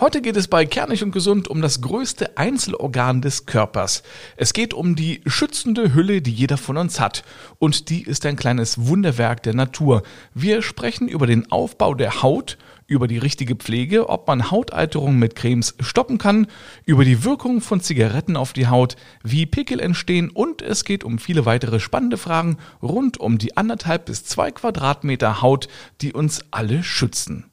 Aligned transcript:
Heute 0.00 0.22
geht 0.22 0.36
es 0.36 0.46
bei 0.46 0.64
Kernig 0.64 1.02
und 1.02 1.10
Gesund 1.10 1.48
um 1.48 1.60
das 1.60 1.80
größte 1.80 2.38
Einzelorgan 2.38 3.20
des 3.20 3.46
Körpers. 3.46 4.04
Es 4.36 4.52
geht 4.52 4.72
um 4.72 4.94
die 4.94 5.22
schützende 5.26 5.92
Hülle, 5.92 6.22
die 6.22 6.30
jeder 6.30 6.56
von 6.56 6.76
uns 6.76 7.00
hat. 7.00 7.24
Und 7.58 7.88
die 7.88 8.04
ist 8.04 8.24
ein 8.24 8.36
kleines 8.36 8.86
Wunderwerk 8.86 9.42
der 9.42 9.54
Natur. 9.56 10.04
Wir 10.34 10.62
sprechen 10.62 11.08
über 11.08 11.26
den 11.26 11.50
Aufbau 11.50 11.94
der 11.94 12.22
Haut, 12.22 12.58
über 12.86 13.08
die 13.08 13.18
richtige 13.18 13.56
Pflege, 13.56 14.08
ob 14.08 14.28
man 14.28 14.52
Hautalterung 14.52 15.18
mit 15.18 15.34
Cremes 15.34 15.74
stoppen 15.80 16.18
kann, 16.18 16.46
über 16.86 17.04
die 17.04 17.24
Wirkung 17.24 17.60
von 17.60 17.80
Zigaretten 17.80 18.36
auf 18.36 18.52
die 18.52 18.68
Haut, 18.68 18.94
wie 19.24 19.46
Pickel 19.46 19.80
entstehen 19.80 20.30
und 20.30 20.62
es 20.62 20.84
geht 20.84 21.02
um 21.02 21.18
viele 21.18 21.44
weitere 21.44 21.80
spannende 21.80 22.18
Fragen 22.18 22.58
rund 22.80 23.18
um 23.18 23.38
die 23.38 23.56
anderthalb 23.56 24.04
bis 24.04 24.24
zwei 24.24 24.52
Quadratmeter 24.52 25.42
Haut, 25.42 25.66
die 26.02 26.12
uns 26.12 26.44
alle 26.52 26.84
schützen. 26.84 27.46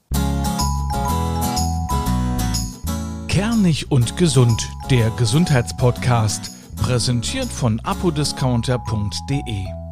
Kernig 3.35 3.91
und 3.91 4.15
gesund, 4.15 4.71
der 4.89 5.09
Gesundheitspodcast, 5.09 6.51
präsentiert 6.77 7.51
von 7.51 7.81
apodiscounter.de. 7.81 9.84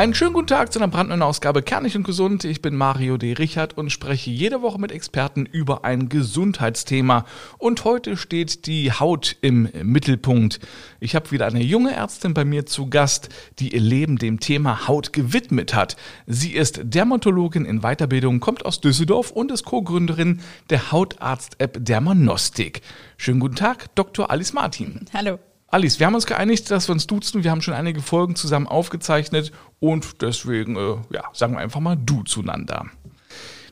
Einen 0.00 0.14
schönen 0.14 0.32
guten 0.32 0.46
Tag 0.46 0.72
zu 0.72 0.78
einer 0.78 0.88
brandneuen 0.88 1.20
Ausgabe 1.20 1.60
Kernig 1.60 1.94
und 1.94 2.04
Gesund. 2.04 2.44
Ich 2.44 2.62
bin 2.62 2.74
Mario 2.74 3.18
D. 3.18 3.34
Richard 3.34 3.76
und 3.76 3.90
spreche 3.90 4.30
jede 4.30 4.62
Woche 4.62 4.80
mit 4.80 4.92
Experten 4.92 5.44
über 5.44 5.84
ein 5.84 6.08
Gesundheitsthema. 6.08 7.26
Und 7.58 7.84
heute 7.84 8.16
steht 8.16 8.64
die 8.64 8.92
Haut 8.92 9.36
im 9.42 9.68
Mittelpunkt. 9.82 10.58
Ich 11.00 11.14
habe 11.14 11.30
wieder 11.32 11.44
eine 11.44 11.62
junge 11.62 11.92
Ärztin 11.92 12.32
bei 12.32 12.46
mir 12.46 12.64
zu 12.64 12.88
Gast, 12.88 13.28
die 13.58 13.74
ihr 13.74 13.82
Leben 13.82 14.16
dem 14.16 14.40
Thema 14.40 14.88
Haut 14.88 15.12
gewidmet 15.12 15.74
hat. 15.74 15.98
Sie 16.26 16.54
ist 16.54 16.80
Dermatologin 16.82 17.66
in 17.66 17.82
Weiterbildung, 17.82 18.40
kommt 18.40 18.64
aus 18.64 18.80
Düsseldorf 18.80 19.30
und 19.30 19.52
ist 19.52 19.66
Co-Gründerin 19.66 20.40
der 20.70 20.92
Hautarzt-App 20.92 21.76
Dermanostik. 21.78 22.80
Schönen 23.18 23.40
guten 23.40 23.56
Tag, 23.56 23.94
Dr. 23.96 24.30
Alice 24.30 24.54
Martin. 24.54 25.04
Hallo. 25.12 25.38
Alice, 25.72 26.00
wir 26.00 26.06
haben 26.06 26.16
uns 26.16 26.26
geeinigt, 26.26 26.68
dass 26.72 26.88
wir 26.88 26.92
uns 26.92 27.06
duzen. 27.06 27.44
Wir 27.44 27.52
haben 27.52 27.62
schon 27.62 27.74
einige 27.74 28.02
Folgen 28.02 28.34
zusammen 28.34 28.66
aufgezeichnet 28.66 29.52
und 29.78 30.20
deswegen, 30.20 30.74
äh, 30.76 30.96
ja, 31.14 31.22
sagen 31.32 31.54
wir 31.54 31.60
einfach 31.60 31.78
mal 31.78 31.96
du 31.96 32.24
zueinander. 32.24 32.86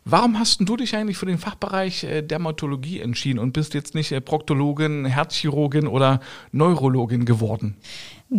Warum 0.04 0.38
hast 0.38 0.60
du 0.60 0.76
dich 0.76 0.94
eigentlich 0.94 1.18
für 1.18 1.26
den 1.26 1.38
Fachbereich 1.38 2.04
äh, 2.04 2.22
Dermatologie 2.22 3.00
entschieden 3.00 3.40
und 3.40 3.52
bist 3.52 3.74
jetzt 3.74 3.96
nicht 3.96 4.12
äh, 4.12 4.20
Proktologin, 4.20 5.06
Herzchirurgin 5.06 5.88
oder 5.88 6.20
Neurologin 6.52 7.24
geworden? 7.24 7.76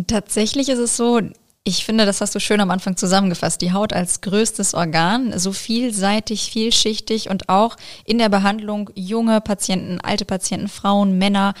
Tatsächlich 0.06 0.70
ist 0.70 0.78
es 0.78 0.96
so, 0.96 1.20
ich 1.62 1.84
finde, 1.84 2.06
das 2.06 2.22
hast 2.22 2.34
du 2.34 2.40
schön 2.40 2.60
am 2.60 2.70
Anfang 2.70 2.96
zusammengefasst. 2.96 3.60
Die 3.60 3.74
Haut 3.74 3.92
als 3.92 4.22
größtes 4.22 4.72
Organ, 4.72 5.38
so 5.38 5.52
vielseitig, 5.52 6.50
vielschichtig 6.50 7.28
und 7.28 7.50
auch 7.50 7.76
in 8.06 8.16
der 8.16 8.30
Behandlung 8.30 8.88
junge 8.94 9.42
Patienten, 9.42 10.00
alte 10.00 10.24
Patienten, 10.24 10.68
Frauen, 10.68 11.18
Männer 11.18 11.52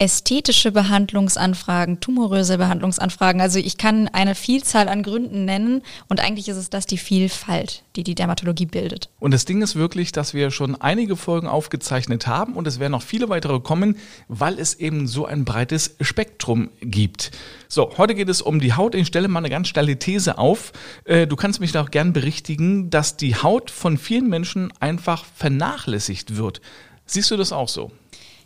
ästhetische 0.00 0.72
Behandlungsanfragen, 0.72 2.00
tumoröse 2.00 2.56
Behandlungsanfragen. 2.56 3.42
Also 3.42 3.58
ich 3.58 3.76
kann 3.76 4.08
eine 4.08 4.34
Vielzahl 4.34 4.88
an 4.88 5.02
Gründen 5.02 5.44
nennen 5.44 5.82
und 6.08 6.20
eigentlich 6.20 6.48
ist 6.48 6.56
es 6.56 6.70
das 6.70 6.86
die 6.86 6.96
Vielfalt, 6.96 7.84
die 7.96 8.02
die 8.02 8.14
Dermatologie 8.14 8.64
bildet. 8.64 9.10
Und 9.20 9.32
das 9.32 9.44
Ding 9.44 9.60
ist 9.60 9.76
wirklich, 9.76 10.10
dass 10.10 10.32
wir 10.32 10.50
schon 10.50 10.74
einige 10.80 11.16
Folgen 11.16 11.46
aufgezeichnet 11.46 12.26
haben 12.26 12.54
und 12.54 12.66
es 12.66 12.80
werden 12.80 12.92
noch 12.92 13.02
viele 13.02 13.28
weitere 13.28 13.60
kommen, 13.60 13.98
weil 14.26 14.58
es 14.58 14.74
eben 14.74 15.06
so 15.06 15.26
ein 15.26 15.44
breites 15.44 15.96
Spektrum 16.00 16.70
gibt. 16.80 17.30
So, 17.68 17.90
heute 17.98 18.14
geht 18.14 18.30
es 18.30 18.40
um 18.40 18.58
die 18.58 18.72
Haut. 18.72 18.94
Ich 18.94 19.06
stelle 19.06 19.28
mal 19.28 19.40
eine 19.40 19.50
ganz 19.50 19.68
steile 19.68 19.98
These 19.98 20.38
auf. 20.38 20.72
Äh, 21.04 21.26
du 21.26 21.36
kannst 21.36 21.60
mich 21.60 21.72
da 21.72 21.82
auch 21.82 21.90
gern 21.90 22.14
berichtigen, 22.14 22.88
dass 22.88 23.18
die 23.18 23.36
Haut 23.36 23.70
von 23.70 23.98
vielen 23.98 24.30
Menschen 24.30 24.72
einfach 24.80 25.26
vernachlässigt 25.36 26.38
wird. 26.38 26.62
Siehst 27.04 27.30
du 27.30 27.36
das 27.36 27.52
auch 27.52 27.68
so? 27.68 27.90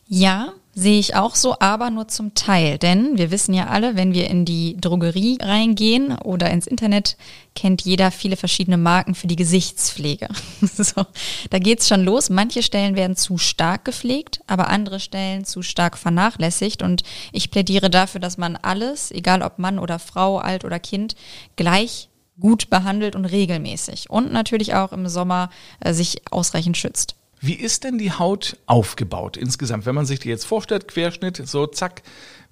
Ja, 0.08 0.52
sehe 0.74 0.98
ich 0.98 1.14
auch 1.14 1.34
so, 1.34 1.56
aber 1.60 1.90
nur 1.90 2.08
zum 2.08 2.34
Teil. 2.34 2.78
Denn 2.78 3.16
wir 3.16 3.30
wissen 3.30 3.54
ja 3.54 3.68
alle, 3.68 3.96
wenn 3.96 4.12
wir 4.12 4.28
in 4.28 4.44
die 4.44 4.76
Drogerie 4.80 5.38
reingehen 5.40 6.16
oder 6.18 6.50
ins 6.50 6.66
Internet, 6.66 7.16
kennt 7.54 7.82
jeder 7.82 8.10
viele 8.10 8.36
verschiedene 8.36 8.76
Marken 8.76 9.14
für 9.14 9.26
die 9.26 9.36
Gesichtspflege. 9.36 10.28
so, 10.60 11.06
da 11.50 11.58
geht's 11.58 11.88
schon 11.88 12.04
los. 12.04 12.30
Manche 12.30 12.62
Stellen 12.62 12.96
werden 12.96 13.16
zu 13.16 13.38
stark 13.38 13.84
gepflegt, 13.84 14.40
aber 14.46 14.68
andere 14.68 15.00
Stellen 15.00 15.44
zu 15.44 15.62
stark 15.62 15.96
vernachlässigt. 15.96 16.82
Und 16.82 17.02
ich 17.32 17.50
plädiere 17.50 17.90
dafür, 17.90 18.20
dass 18.20 18.38
man 18.38 18.56
alles, 18.56 19.10
egal 19.10 19.42
ob 19.42 19.58
Mann 19.58 19.78
oder 19.78 19.98
Frau, 19.98 20.38
alt 20.38 20.64
oder 20.64 20.80
Kind, 20.80 21.14
gleich 21.56 22.08
gut 22.40 22.68
behandelt 22.68 23.14
und 23.14 23.26
regelmäßig. 23.26 24.10
Und 24.10 24.32
natürlich 24.32 24.74
auch 24.74 24.92
im 24.92 25.08
Sommer 25.08 25.50
äh, 25.80 25.92
sich 25.92 26.22
ausreichend 26.32 26.76
schützt. 26.76 27.14
Wie 27.46 27.52
ist 27.52 27.84
denn 27.84 27.98
die 27.98 28.10
Haut 28.10 28.56
aufgebaut 28.64 29.36
insgesamt? 29.36 29.84
Wenn 29.84 29.94
man 29.94 30.06
sich 30.06 30.18
die 30.18 30.30
jetzt 30.30 30.46
vorstellt, 30.46 30.88
Querschnitt, 30.88 31.46
so 31.46 31.66
zack, 31.66 32.02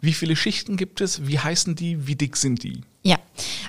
wie 0.02 0.12
viele 0.12 0.36
Schichten 0.36 0.76
gibt 0.76 1.00
es? 1.00 1.26
Wie 1.26 1.38
heißen 1.38 1.76
die? 1.76 2.06
Wie 2.06 2.14
dick 2.14 2.36
sind 2.36 2.62
die? 2.62 2.82
Ja, 3.02 3.16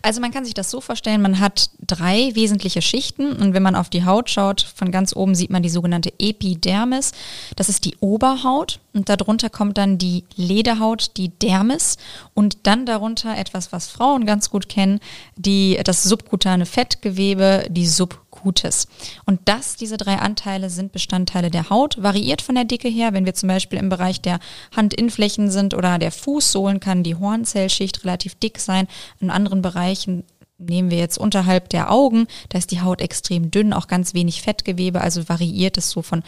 also 0.01 0.19
man 0.19 0.31
kann 0.31 0.43
sich 0.43 0.53
das 0.53 0.69
so 0.69 0.81
vorstellen, 0.81 1.21
man 1.21 1.39
hat 1.39 1.69
drei 1.79 2.31
wesentliche 2.35 2.81
Schichten 2.81 3.31
und 3.33 3.53
wenn 3.53 3.63
man 3.63 3.75
auf 3.75 3.89
die 3.89 4.03
Haut 4.03 4.29
schaut, 4.29 4.61
von 4.75 4.91
ganz 4.91 5.15
oben 5.15 5.33
sieht 5.33 5.49
man 5.49 5.63
die 5.63 5.69
sogenannte 5.69 6.11
Epidermis. 6.19 7.13
Das 7.55 7.69
ist 7.69 7.85
die 7.85 7.95
Oberhaut 8.01 8.81
und 8.91 9.07
darunter 9.07 9.49
kommt 9.49 9.77
dann 9.77 9.97
die 9.97 10.25
Lederhaut, 10.35 11.15
die 11.15 11.29
Dermis 11.29 11.97
und 12.33 12.67
dann 12.67 12.85
darunter 12.85 13.37
etwas, 13.37 13.71
was 13.71 13.87
Frauen 13.87 14.25
ganz 14.25 14.49
gut 14.49 14.67
kennen, 14.67 14.99
die, 15.37 15.79
das 15.85 16.03
subkutane 16.03 16.65
Fettgewebe, 16.65 17.65
die 17.69 17.87
Sub 17.87 18.22
Gutes. 18.43 18.87
Und 19.25 19.39
das, 19.45 19.75
diese 19.75 19.97
drei 19.97 20.17
Anteile 20.17 20.69
sind 20.69 20.91
Bestandteile 20.91 21.49
der 21.49 21.69
Haut, 21.69 22.01
variiert 22.03 22.41
von 22.41 22.55
der 22.55 22.65
Dicke 22.65 22.89
her. 22.89 23.13
Wenn 23.13 23.25
wir 23.25 23.33
zum 23.33 23.47
Beispiel 23.47 23.79
im 23.79 23.89
Bereich 23.89 24.21
der 24.21 24.39
Handinnenflächen 24.75 25.49
sind 25.49 25.73
oder 25.73 25.97
der 25.97 26.11
Fußsohlen, 26.11 26.79
kann 26.79 27.03
die 27.03 27.15
Hornzellschicht 27.15 28.03
relativ 28.03 28.35
dick 28.35 28.59
sein. 28.59 28.87
In 29.19 29.29
anderen 29.29 29.61
Bereichen 29.61 30.23
nehmen 30.69 30.91
wir 30.91 30.97
jetzt 30.97 31.17
unterhalb 31.17 31.69
der 31.69 31.91
Augen, 31.91 32.27
da 32.49 32.57
ist 32.57 32.71
die 32.71 32.81
Haut 32.81 33.01
extrem 33.01 33.51
dünn, 33.51 33.73
auch 33.73 33.87
ganz 33.87 34.13
wenig 34.13 34.41
Fettgewebe, 34.41 35.01
also 35.01 35.27
variiert 35.29 35.77
es 35.77 35.89
so 35.89 36.01
von 36.01 36.23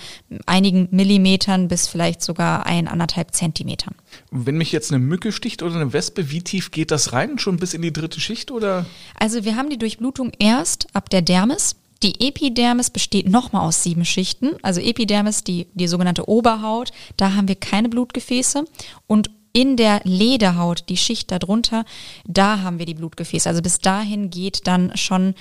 einigen 0.46 0.88
Millimetern 0.92 1.68
bis 1.68 1.88
vielleicht 1.88 2.22
sogar 2.22 2.66
ein, 2.66 2.88
anderthalb 2.88 3.34
Zentimetern. 3.34 3.96
Wenn 4.32 4.58
mich 4.58 4.72
jetzt 4.72 4.92
eine 4.92 5.04
Mücke 5.04 5.32
sticht 5.32 5.64
oder 5.64 5.76
eine 5.76 5.94
Wespe, 5.94 6.30
wie 6.32 6.42
tief 6.42 6.72
geht 6.72 6.92
das 6.92 7.14
rein? 7.14 7.40
Schon 7.40 7.58
bis 7.58 7.74
in 7.74 7.82
die 7.82 7.94
dritte 7.94 8.20
Schicht 8.20 8.52
oder? 8.52 8.86
Also 9.16 9.44
wir 9.46 9.56
haben 9.56 9.70
die 9.70 9.78
Durchblutung 9.78 10.32
erst 10.40 10.88
ab 10.94 11.10
der 11.10 11.22
Dermis. 11.22 11.76
Die 12.06 12.28
Epidermis 12.28 12.92
besteht 12.92 13.28
nochmal 13.28 13.68
aus 13.68 13.82
sieben 13.82 14.06
Schichten. 14.06 14.52
Also 14.62 14.80
Epidermis, 14.80 15.44
die, 15.44 15.66
die 15.74 15.88
sogenannte 15.88 16.30
Oberhaut, 16.30 16.92
da 17.18 17.34
haben 17.34 17.48
wir 17.48 17.56
keine 17.56 17.90
Blutgefäße. 17.90 18.66
Und 19.08 19.32
in 19.54 19.76
der 19.76 20.02
Lederhaut, 20.04 20.84
die 20.88 20.98
Schicht 20.98 21.32
darunter, 21.32 21.84
da 22.28 22.62
haben 22.62 22.78
wir 22.78 22.86
die 22.86 22.94
Blutgefäße. 22.94 23.50
Also 23.50 23.64
bis 23.64 23.80
dahin 23.80 24.30
geht 24.30 24.68
dann 24.68 24.96
schon 24.96 25.34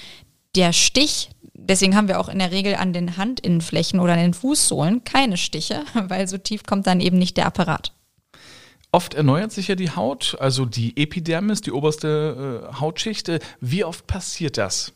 der 0.56 0.72
Stich. 0.72 1.28
Deswegen 1.52 1.94
haben 1.94 2.08
wir 2.08 2.18
auch 2.18 2.30
in 2.30 2.38
der 2.38 2.50
Regel 2.50 2.76
an 2.76 2.94
den 2.94 3.18
Handinnenflächen 3.18 4.00
oder 4.00 4.14
an 4.14 4.20
den 4.20 4.32
Fußsohlen 4.32 5.04
keine 5.04 5.36
Stiche, 5.36 5.82
weil 6.08 6.26
so 6.28 6.38
tief 6.38 6.62
kommt 6.64 6.86
dann 6.86 7.00
eben 7.00 7.18
nicht 7.18 7.36
der 7.36 7.44
Apparat. 7.44 7.92
Oft 8.90 9.12
erneuert 9.12 9.52
sich 9.52 9.68
ja 9.68 9.74
die 9.74 9.90
Haut, 9.90 10.38
also 10.40 10.64
die 10.64 10.96
Epidermis, 10.96 11.60
die 11.60 11.72
oberste 11.72 12.70
äh, 12.72 12.80
Hautschicht. 12.80 13.30
Wie 13.60 13.84
oft 13.84 14.06
passiert 14.06 14.56
das? 14.56 14.94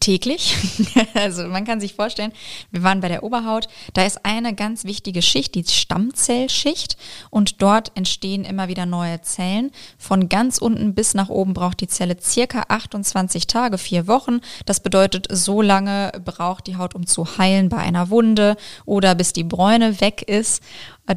Täglich. 0.00 0.56
also 1.14 1.46
man 1.48 1.64
kann 1.64 1.80
sich 1.80 1.94
vorstellen, 1.94 2.32
wir 2.70 2.82
waren 2.82 3.00
bei 3.00 3.08
der 3.08 3.22
Oberhaut, 3.22 3.68
da 3.94 4.04
ist 4.04 4.24
eine 4.24 4.54
ganz 4.54 4.84
wichtige 4.84 5.22
Schicht, 5.22 5.54
die 5.54 5.64
Stammzellschicht 5.64 6.96
und 7.30 7.62
dort 7.62 7.92
entstehen 7.96 8.44
immer 8.44 8.68
wieder 8.68 8.86
neue 8.86 9.20
Zellen. 9.22 9.70
Von 9.98 10.28
ganz 10.28 10.58
unten 10.58 10.94
bis 10.94 11.14
nach 11.14 11.28
oben 11.28 11.54
braucht 11.54 11.80
die 11.80 11.88
Zelle 11.88 12.16
circa 12.20 12.64
28 12.68 13.46
Tage, 13.46 13.78
vier 13.78 14.06
Wochen. 14.06 14.40
Das 14.66 14.80
bedeutet, 14.80 15.26
so 15.30 15.62
lange 15.62 16.12
braucht 16.24 16.66
die 16.66 16.76
Haut, 16.76 16.94
um 16.94 17.06
zu 17.06 17.38
heilen 17.38 17.68
bei 17.68 17.78
einer 17.78 18.10
Wunde 18.10 18.56
oder 18.84 19.14
bis 19.14 19.32
die 19.32 19.44
Bräune 19.44 20.00
weg 20.00 20.22
ist. 20.22 20.62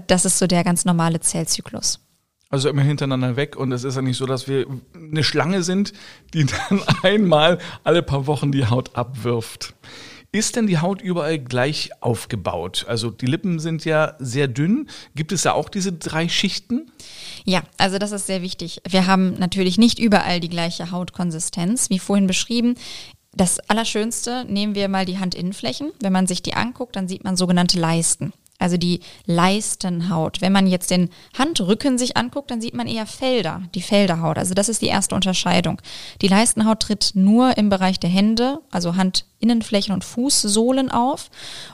Das 0.07 0.25
ist 0.25 0.39
so 0.39 0.47
der 0.47 0.63
ganz 0.63 0.85
normale 0.85 1.19
Zellzyklus. 1.19 1.99
Also 2.51 2.69
immer 2.69 2.81
hintereinander 2.83 3.37
weg 3.37 3.55
und 3.55 3.71
es 3.71 3.83
ist 3.85 3.95
ja 3.95 4.01
nicht 4.01 4.17
so, 4.17 4.25
dass 4.25 4.47
wir 4.47 4.67
eine 4.93 5.23
Schlange 5.23 5.63
sind, 5.63 5.93
die 6.33 6.45
dann 6.69 6.81
einmal 7.01 7.57
alle 7.83 8.03
paar 8.03 8.27
Wochen 8.27 8.51
die 8.51 8.67
Haut 8.67 8.95
abwirft. 8.95 9.73
Ist 10.33 10.55
denn 10.55 10.67
die 10.67 10.79
Haut 10.79 11.01
überall 11.01 11.39
gleich 11.39 11.89
aufgebaut? 11.99 12.85
Also 12.87 13.09
die 13.09 13.25
Lippen 13.25 13.59
sind 13.59 13.83
ja 13.83 14.15
sehr 14.19 14.47
dünn. 14.47 14.87
Gibt 15.13 15.33
es 15.33 15.41
da 15.41 15.51
auch 15.51 15.67
diese 15.67 15.91
drei 15.91 16.29
Schichten? 16.29 16.89
Ja, 17.43 17.63
also 17.77 17.97
das 17.97 18.13
ist 18.13 18.27
sehr 18.27 18.41
wichtig. 18.41 18.81
Wir 18.87 19.07
haben 19.07 19.33
natürlich 19.39 19.77
nicht 19.77 19.99
überall 19.99 20.39
die 20.39 20.49
gleiche 20.49 20.91
Hautkonsistenz, 20.91 21.89
wie 21.89 21.99
vorhin 21.99 22.27
beschrieben. 22.27 22.75
Das 23.33 23.59
Allerschönste 23.69 24.45
nehmen 24.45 24.73
wir 24.73 24.87
mal 24.87 25.05
die 25.05 25.17
Handinnenflächen. 25.17 25.91
Wenn 26.01 26.13
man 26.13 26.27
sich 26.27 26.41
die 26.41 26.53
anguckt, 26.53 26.95
dann 26.95 27.09
sieht 27.09 27.25
man 27.25 27.35
sogenannte 27.35 27.79
Leisten. 27.79 28.31
Also 28.61 28.77
die 28.77 29.01
Leistenhaut. 29.25 30.41
Wenn 30.41 30.53
man 30.53 30.67
jetzt 30.67 30.91
den 30.91 31.09
Handrücken 31.37 31.97
sich 31.97 32.17
anguckt, 32.17 32.51
dann 32.51 32.61
sieht 32.61 32.73
man 32.73 32.87
eher 32.87 33.05
Felder, 33.05 33.63
die 33.75 33.81
Felderhaut. 33.81 34.37
Also 34.37 34.53
das 34.53 34.69
ist 34.69 34.81
die 34.81 34.87
erste 34.87 35.15
Unterscheidung. 35.15 35.81
Die 36.21 36.27
Leistenhaut 36.27 36.81
tritt 36.81 37.11
nur 37.15 37.57
im 37.57 37.69
Bereich 37.69 37.99
der 37.99 38.09
Hände, 38.09 38.59
also 38.71 38.95
Handinnenflächen 38.95 39.93
und 39.93 40.03
Fußsohlen 40.03 40.91
auf. 40.91 41.29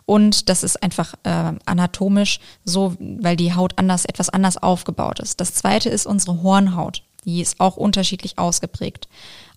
Und 0.05 0.49
das 0.49 0.63
ist 0.63 0.81
einfach 0.81 1.13
äh, 1.23 1.53
anatomisch 1.65 2.39
so, 2.63 2.95
weil 2.99 3.35
die 3.35 3.53
Haut 3.53 3.73
anders, 3.77 4.05
etwas 4.05 4.29
anders 4.29 4.57
aufgebaut 4.57 5.19
ist. 5.19 5.39
Das 5.39 5.53
zweite 5.53 5.89
ist 5.89 6.05
unsere 6.05 6.41
Hornhaut. 6.41 7.03
Die 7.27 7.41
ist 7.41 7.59
auch 7.59 7.75
unterschiedlich 7.75 8.39
ausgeprägt. 8.39 9.09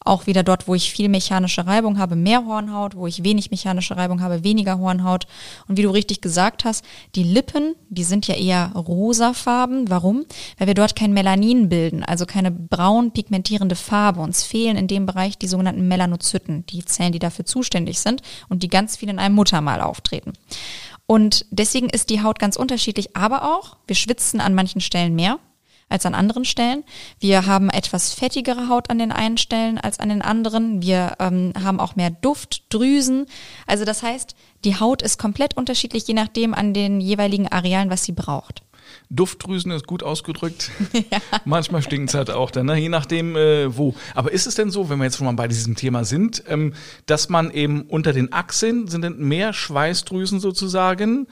Auch 0.02 0.26
wieder 0.26 0.43
dort, 0.43 0.67
wo 0.67 0.75
ich 0.75 0.90
viel 0.90 1.08
mechanische 1.08 1.67
Reibung 1.67 1.99
habe, 1.99 2.17
mehr 2.17 2.44
Hornhaut, 2.46 2.96
wo 2.96 3.06
ich 3.06 3.22
wenig 3.22 3.50
mechanische 3.50 3.96
Reibung 3.96 4.22
habe, 4.22 4.43
weniger 4.43 4.78
Hornhaut. 4.78 5.26
Und 5.69 5.76
wie 5.76 5.82
du 5.82 5.90
richtig 5.90 6.20
gesagt 6.20 6.64
hast, 6.64 6.84
die 7.14 7.22
Lippen, 7.22 7.76
die 7.90 8.02
sind 8.02 8.26
ja 8.26 8.34
eher 8.34 8.72
rosafarben. 8.75 9.88
Warum? 9.88 10.25
Weil 10.58 10.67
wir 10.67 10.75
dort 10.75 10.96
kein 10.96 11.12
Melanin 11.12 11.69
bilden, 11.69 12.02
also 12.02 12.26
keine 12.26 12.50
braun 12.50 13.12
pigmentierende 13.12 13.76
Farbe. 13.76 14.20
Uns 14.20 14.43
fehlen 14.43 14.76
in 14.76 14.88
dem 14.88 15.06
Bereich 15.06 15.38
die 15.38 15.49
sogenannten 15.49 15.87
Melanozyten, 15.87 16.66
die 16.66 16.84
Zellen, 16.84 17.12
die 17.12 17.20
dafür 17.20 17.44
zuständig 17.44 18.00
sind 18.00 18.23
und 18.49 18.64
die 18.64 18.69
ganz 18.69 18.96
viel 18.96 19.11
in 19.11 19.20
einem 19.20 19.37
Muttermal 19.37 19.81
auftreten. 19.81 20.32
Und 21.06 21.44
deswegen 21.50 21.90
ist 21.90 22.11
die 22.11 22.23
Haut 22.23 22.38
ganz 22.38 22.56
unterschiedlich, 22.56 23.16
aber 23.16 23.55
auch, 23.55 23.76
wir 23.87 23.96
schwitzen 23.96 24.40
an 24.40 24.55
manchen 24.55 24.81
Stellen 24.81 25.14
mehr 25.14 25.38
als 25.90 26.06
an 26.06 26.14
anderen 26.14 26.46
Stellen. 26.46 26.84
Wir 27.19 27.44
haben 27.44 27.69
etwas 27.69 28.14
fettigere 28.14 28.69
Haut 28.69 28.88
an 28.88 28.98
den 28.98 29.12
einen 29.12 29.37
Stellen 29.37 29.76
als 29.76 30.00
an 30.00 30.08
den 30.08 30.22
anderen. 30.22 30.81
Wir 30.81 31.16
ähm, 31.19 31.52
haben 31.62 31.81
auch 31.81 31.96
mehr 31.96 32.10
Duftdrüsen. 32.10 33.26
Also 33.66 33.84
das 33.84 34.02
heißt, 34.02 34.34
die 34.64 34.81
Haut 34.81 35.02
ist 35.02 35.19
komplett 35.19 35.56
unterschiedlich, 35.56 36.06
je 36.06 36.14
nachdem 36.14 36.54
an 36.54 36.72
den 36.72 37.00
jeweiligen 37.00 37.48
Arealen, 37.48 37.90
was 37.90 38.04
sie 38.04 38.12
braucht. 38.12 38.62
Duftdrüsen 39.08 39.72
ist 39.72 39.87
gut 39.87 40.02
ausgedrückt. 40.02 40.70
Ja. 41.10 41.19
Manchmal 41.44 41.82
stinkt 41.82 42.10
es 42.10 42.14
halt 42.14 42.31
auch 42.31 42.50
dann, 42.50 42.66
ne? 42.66 42.76
je 42.76 42.88
nachdem 42.88 43.34
äh, 43.34 43.76
wo. 43.76 43.94
Aber 44.14 44.32
ist 44.32 44.46
es 44.46 44.54
denn 44.54 44.70
so, 44.70 44.90
wenn 44.90 44.98
wir 44.98 45.04
jetzt 45.04 45.16
schon 45.16 45.25
mal 45.25 45.32
bei 45.32 45.48
diesem 45.48 45.75
Thema 45.75 46.04
sind, 46.04 46.44
ähm, 46.46 46.75
dass 47.06 47.28
man 47.28 47.50
eben 47.50 47.82
unter 47.82 48.12
den 48.12 48.32
Achseln 48.32 48.87
sind 48.87 49.02
denn 49.02 49.19
mehr 49.19 49.52
Schweißdrüsen 49.52 50.40
sozusagen, 50.40 51.26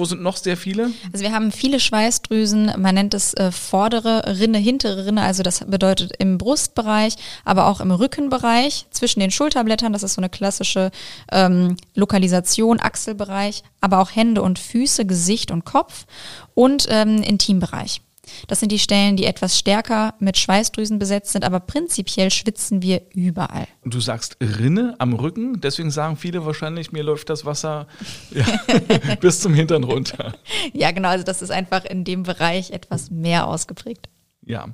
wo 0.00 0.04
sind 0.06 0.22
noch 0.22 0.36
sehr 0.36 0.56
viele? 0.56 0.90
Also 1.12 1.24
wir 1.24 1.32
haben 1.32 1.52
viele 1.52 1.78
Schweißdrüsen, 1.78 2.72
man 2.78 2.94
nennt 2.94 3.14
es 3.14 3.34
äh, 3.34 3.52
vordere 3.52 4.38
Rinne, 4.40 4.58
hintere 4.58 5.06
Rinne, 5.06 5.22
also 5.22 5.42
das 5.42 5.60
bedeutet 5.66 6.12
im 6.18 6.38
Brustbereich, 6.38 7.14
aber 7.44 7.66
auch 7.66 7.80
im 7.80 7.90
Rückenbereich, 7.92 8.86
zwischen 8.90 9.20
den 9.20 9.30
Schulterblättern, 9.30 9.92
das 9.92 10.02
ist 10.02 10.14
so 10.14 10.20
eine 10.20 10.30
klassische 10.30 10.90
ähm, 11.30 11.76
Lokalisation, 11.94 12.80
Achselbereich, 12.80 13.62
aber 13.80 14.00
auch 14.00 14.10
Hände 14.16 14.42
und 14.42 14.58
Füße, 14.58 15.04
Gesicht 15.04 15.50
und 15.50 15.64
Kopf 15.64 16.06
und 16.54 16.86
ähm, 16.88 17.22
Intimbereich. 17.22 18.00
Das 18.46 18.60
sind 18.60 18.72
die 18.72 18.78
Stellen, 18.78 19.16
die 19.16 19.24
etwas 19.24 19.58
stärker 19.58 20.14
mit 20.18 20.36
Schweißdrüsen 20.36 20.98
besetzt 20.98 21.32
sind, 21.32 21.44
aber 21.44 21.60
prinzipiell 21.60 22.30
schwitzen 22.30 22.82
wir 22.82 23.02
überall. 23.14 23.66
Du 23.84 24.00
sagst 24.00 24.36
Rinne 24.40 24.94
am 24.98 25.14
Rücken, 25.14 25.60
deswegen 25.60 25.90
sagen 25.90 26.16
viele 26.16 26.44
wahrscheinlich, 26.44 26.92
mir 26.92 27.02
läuft 27.02 27.30
das 27.30 27.44
Wasser 27.44 27.86
ja, 28.30 28.44
bis 29.20 29.40
zum 29.40 29.54
Hintern 29.54 29.84
runter. 29.84 30.34
Ja, 30.72 30.90
genau, 30.90 31.08
also 31.08 31.24
das 31.24 31.42
ist 31.42 31.50
einfach 31.50 31.84
in 31.84 32.04
dem 32.04 32.22
Bereich 32.22 32.70
etwas 32.70 33.10
mehr 33.10 33.46
ausgeprägt. 33.46 34.08
Ja. 34.50 34.66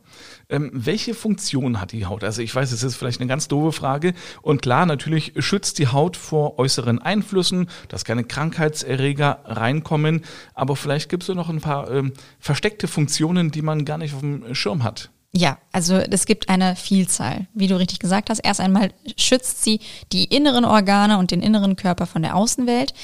Ähm, 0.49 0.71
welche 0.73 1.13
Funktion 1.13 1.83
hat 1.83 1.93
die 1.93 2.07
Haut? 2.07 2.25
Also 2.25 2.41
ich 2.41 2.55
weiß, 2.55 2.73
es 2.73 2.83
ist 2.83 2.97
vielleicht 2.97 3.21
eine 3.21 3.29
ganz 3.29 3.47
doofe 3.47 3.73
Frage. 3.73 4.15
Und 4.41 4.63
klar, 4.63 4.87
natürlich 4.87 5.35
schützt 5.39 5.79
die 5.79 5.89
Haut 5.89 6.17
vor 6.17 6.59
äußeren 6.59 6.99
Einflüssen, 6.99 7.69
dass 7.89 8.07
keine 8.07 8.25
Krankheitserreger 8.25 9.41
reinkommen. 9.45 10.25
Aber 10.55 10.77
vielleicht 10.77 11.11
gibt 11.11 11.29
es 11.29 11.35
noch 11.35 11.51
ein 11.51 11.61
paar 11.61 11.91
ähm, 11.91 12.15
versteckte 12.39 12.89
Funktionen, 12.89 13.51
die 13.51 13.61
man 13.61 13.85
gar 13.85 13.99
nicht 13.99 14.15
auf 14.15 14.21
dem 14.21 14.55
Schirm 14.55 14.83
hat. 14.83 15.11
Ja, 15.37 15.59
also 15.71 15.97
es 15.97 16.25
gibt 16.25 16.49
eine 16.49 16.77
Vielzahl. 16.77 17.47
Wie 17.53 17.67
du 17.67 17.77
richtig 17.77 17.99
gesagt 17.99 18.31
hast, 18.31 18.39
erst 18.39 18.59
einmal 18.59 18.91
schützt 19.19 19.63
sie 19.63 19.81
die 20.11 20.25
inneren 20.25 20.65
Organe 20.65 21.19
und 21.19 21.31
den 21.31 21.43
inneren 21.43 21.77
Körper 21.77 22.07
von 22.07 22.23
der 22.23 22.37
Außenwelt. 22.37 22.95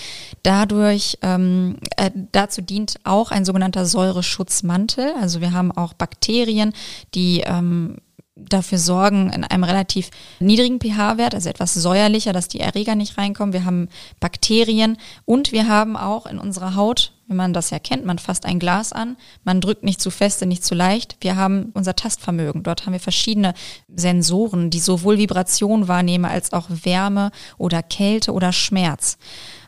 Dadurch, 0.42 1.18
ähm, 1.20 1.76
äh, 1.98 2.10
dazu 2.32 2.62
dient 2.62 2.94
auch 3.04 3.32
ein 3.32 3.44
sogenannter 3.44 3.84
Säureschutzmantel. 3.84 5.12
Also 5.20 5.42
wir 5.42 5.52
haben 5.52 5.72
auch 5.72 5.92
Bakterien, 5.92 6.72
die 7.14 7.42
ähm, 7.44 7.98
dafür 8.34 8.78
sorgen, 8.78 9.30
in 9.30 9.44
einem 9.44 9.64
relativ 9.64 10.08
niedrigen 10.40 10.80
pH-Wert, 10.80 11.34
also 11.34 11.50
etwas 11.50 11.74
säuerlicher, 11.74 12.32
dass 12.32 12.48
die 12.48 12.60
Erreger 12.60 12.94
nicht 12.94 13.18
reinkommen. 13.18 13.52
Wir 13.52 13.66
haben 13.66 13.90
Bakterien 14.20 14.96
und 15.26 15.52
wir 15.52 15.68
haben 15.68 15.98
auch 15.98 16.24
in 16.24 16.38
unserer 16.38 16.76
Haut, 16.76 17.12
wenn 17.32 17.36
man 17.38 17.54
das 17.54 17.70
ja 17.70 17.78
kennt, 17.78 18.04
man 18.04 18.18
fasst 18.18 18.44
ein 18.44 18.58
Glas 18.58 18.92
an, 18.92 19.16
man 19.42 19.62
drückt 19.62 19.84
nicht 19.84 20.02
zu 20.02 20.10
feste, 20.10 20.44
nicht 20.44 20.62
zu 20.62 20.74
leicht. 20.74 21.16
Wir 21.22 21.34
haben 21.36 21.70
unser 21.72 21.96
Tastvermögen. 21.96 22.62
Dort 22.62 22.84
haben 22.84 22.92
wir 22.92 23.00
verschiedene 23.00 23.54
Sensoren, 23.88 24.68
die 24.68 24.80
sowohl 24.80 25.16
Vibration 25.16 25.88
wahrnehmen 25.88 26.26
als 26.26 26.52
auch 26.52 26.66
Wärme 26.68 27.30
oder 27.56 27.82
Kälte 27.82 28.32
oder 28.32 28.52
Schmerz. 28.52 29.16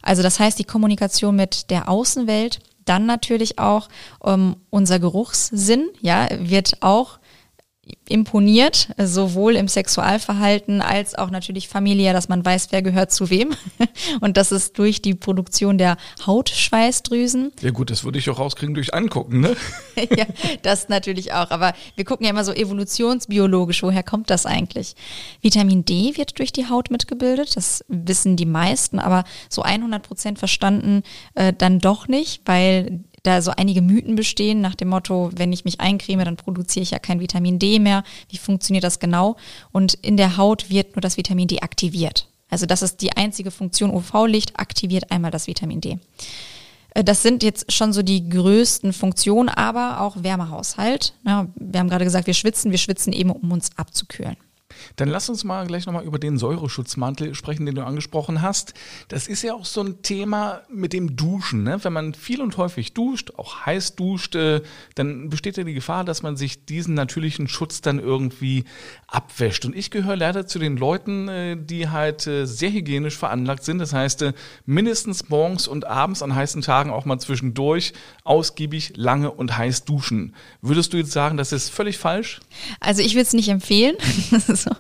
Also 0.02 0.22
das 0.22 0.38
heißt, 0.38 0.58
die 0.58 0.64
Kommunikation 0.64 1.37
mit 1.37 1.70
der 1.70 1.88
Außenwelt 1.88 2.61
dann 2.84 3.06
natürlich 3.06 3.58
auch 3.58 3.88
ähm, 4.22 4.56
unser 4.69 4.99
Geruchssinn, 4.99 5.88
ja, 6.02 6.28
wird 6.38 6.82
auch 6.82 7.19
imponiert, 8.08 8.88
sowohl 8.98 9.56
im 9.56 9.69
Sexualverhalten 9.69 10.82
als 10.82 11.14
auch 11.14 11.31
natürlich 11.31 11.69
familiär, 11.69 12.12
dass 12.12 12.28
man 12.28 12.44
weiß, 12.44 12.69
wer 12.70 12.82
gehört 12.82 13.12
zu 13.12 13.31
wem. 13.31 13.54
Und 14.20 14.36
das 14.36 14.52
ist 14.52 14.78
durch 14.78 15.00
die 15.00 15.14
Produktion 15.14 15.78
der 15.78 15.96
Hautschweißdrüsen. 16.26 17.52
Ja 17.60 17.70
gut, 17.70 17.90
das 17.90 18.04
würde 18.04 18.19
ich 18.19 18.28
auch 18.28 18.38
rauskriegen 18.38 18.75
durch 18.75 18.92
Angucken, 18.92 19.40
ne? 19.40 19.56
ja, 19.96 20.26
das 20.62 20.88
natürlich 20.88 21.32
auch. 21.32 21.50
Aber 21.50 21.72
wir 21.96 22.04
gucken 22.04 22.25
ja 22.25 22.31
immer 22.31 22.44
so 22.44 22.52
evolutionsbiologisch, 22.52 23.82
woher 23.82 24.02
kommt 24.02 24.31
das 24.31 24.44
eigentlich? 24.44 24.94
Vitamin 25.40 25.84
D 25.84 26.16
wird 26.16 26.38
durch 26.38 26.52
die 26.52 26.69
Haut 26.69 26.90
mitgebildet, 26.90 27.56
das 27.56 27.84
wissen 27.88 28.36
die 28.36 28.46
meisten, 28.46 28.98
aber 28.98 29.25
so 29.48 29.62
100 29.62 30.02
Prozent 30.02 30.38
verstanden 30.38 31.02
äh, 31.34 31.52
dann 31.52 31.78
doch 31.78 32.08
nicht, 32.08 32.42
weil 32.44 33.00
da 33.25 33.43
so 33.43 33.50
einige 33.50 33.82
Mythen 33.82 34.15
bestehen 34.15 34.61
nach 34.61 34.75
dem 34.75 34.88
Motto, 34.88 35.31
wenn 35.35 35.53
ich 35.53 35.65
mich 35.65 35.81
eincreme, 35.81 36.25
dann 36.25 36.37
produziere 36.37 36.85
ich 36.85 36.93
ja 36.93 36.99
kein 36.99 37.21
Vitamin 37.21 37.59
D 37.59 37.81
mehr. 37.81 38.05
Wie 38.29 38.38
funktioniert 38.38 38.85
das 38.85 39.00
genau? 39.00 39.37
Und 39.73 39.94
in 39.94 40.17
der 40.17 40.37
Haut 40.37 40.71
wird 40.71 40.94
nur 40.94 41.00
das 41.00 41.17
Vitamin 41.17 41.49
D 41.49 41.61
aktiviert. 41.61 42.29
Also 42.50 42.67
das 42.67 42.82
ist 42.82 43.00
die 43.00 43.17
einzige 43.17 43.50
Funktion. 43.50 43.91
UV-Licht 43.91 44.61
aktiviert 44.61 45.11
einmal 45.11 45.31
das 45.31 45.47
Vitamin 45.47 45.81
D. 45.81 45.99
Äh, 46.91 47.03
das 47.03 47.23
sind 47.23 47.43
jetzt 47.43 47.73
schon 47.73 47.93
so 47.93 48.03
die 48.03 48.29
größten 48.29 48.93
Funktionen, 48.93 49.49
aber 49.49 50.00
auch 50.00 50.23
Wärmehaushalt. 50.23 51.15
Ja, 51.27 51.49
wir 51.56 51.81
haben 51.81 51.88
gerade 51.88 52.05
gesagt, 52.05 52.27
wir 52.27 52.35
schwitzen, 52.35 52.70
wir 52.70 52.79
schwitzen 52.79 53.12
eben, 53.12 53.31
um 53.31 53.50
uns 53.53 53.70
abzukühlen. 53.77 54.37
Dann 54.97 55.09
lass 55.09 55.29
uns 55.29 55.44
mal 55.44 55.67
gleich 55.67 55.87
nochmal 55.87 56.05
über 56.05 56.19
den 56.19 56.38
Säureschutzmantel 56.38 57.35
sprechen, 57.35 57.67
den 57.67 57.75
du 57.75 57.85
angesprochen 57.85 58.43
hast. 58.43 58.75
Das 59.09 59.29
ist 59.29 59.43
ja 59.43 59.55
auch 59.55 59.65
so 59.65 59.82
ein 59.82 60.03
Thema 60.03 60.62
mit 60.69 60.93
dem 60.93 61.17
Duschen. 61.17 61.65
Ne? 61.65 61.82
Wenn 61.82 61.93
man 61.93 62.15
viel 62.15 62.41
und 62.41 62.56
häufig 62.56 62.94
duscht, 62.94 63.32
auch 63.37 63.67
heiß 63.67 63.97
duscht, 63.97 64.35
äh, 64.35 64.62
dann 64.94 65.31
besteht 65.31 65.56
ja 65.56 65.65
die 65.65 65.75
Gefahr, 65.75 66.05
dass 66.05 66.22
man 66.22 66.37
sich 66.37 66.65
diesen 66.65 66.94
natürlichen 66.94 67.48
Schutz 67.48 67.81
dann 67.81 67.98
irgendwie 67.98 68.65
abwäscht. 69.06 69.65
Und 69.65 69.77
ich 69.77 69.91
gehöre 69.91 70.17
leider 70.17 70.46
zu 70.46 70.58
den 70.58 70.77
Leuten, 70.77 71.29
äh, 71.29 71.56
die 71.56 71.89
halt 71.89 72.27
äh, 72.27 72.46
sehr 72.46 72.72
hygienisch 72.72 73.17
veranlagt 73.17 73.65
sind. 73.65 73.79
Das 73.79 73.93
heißt, 73.93 74.25
mindestens 74.67 75.29
morgens 75.29 75.69
und 75.69 75.87
abends 75.87 76.22
an 76.22 76.34
heißen 76.34 76.63
Tagen 76.63 76.91
auch 76.91 77.05
mal 77.05 77.19
zwischendurch 77.19 77.93
ausgiebig, 78.25 78.93
lange 78.96 79.31
und 79.31 79.56
heiß 79.56 79.84
duschen. 79.84 80.34
Würdest 80.60 80.93
du 80.93 80.96
jetzt 80.96 81.13
sagen, 81.13 81.37
das 81.37 81.53
ist 81.53 81.70
völlig 81.70 81.98
falsch? 81.98 82.41
Also 82.81 83.03
ich 83.03 83.15
würde 83.15 83.22
es 83.22 83.32
nicht 83.32 83.48
empfehlen. 83.48 83.96
so. 84.65 84.71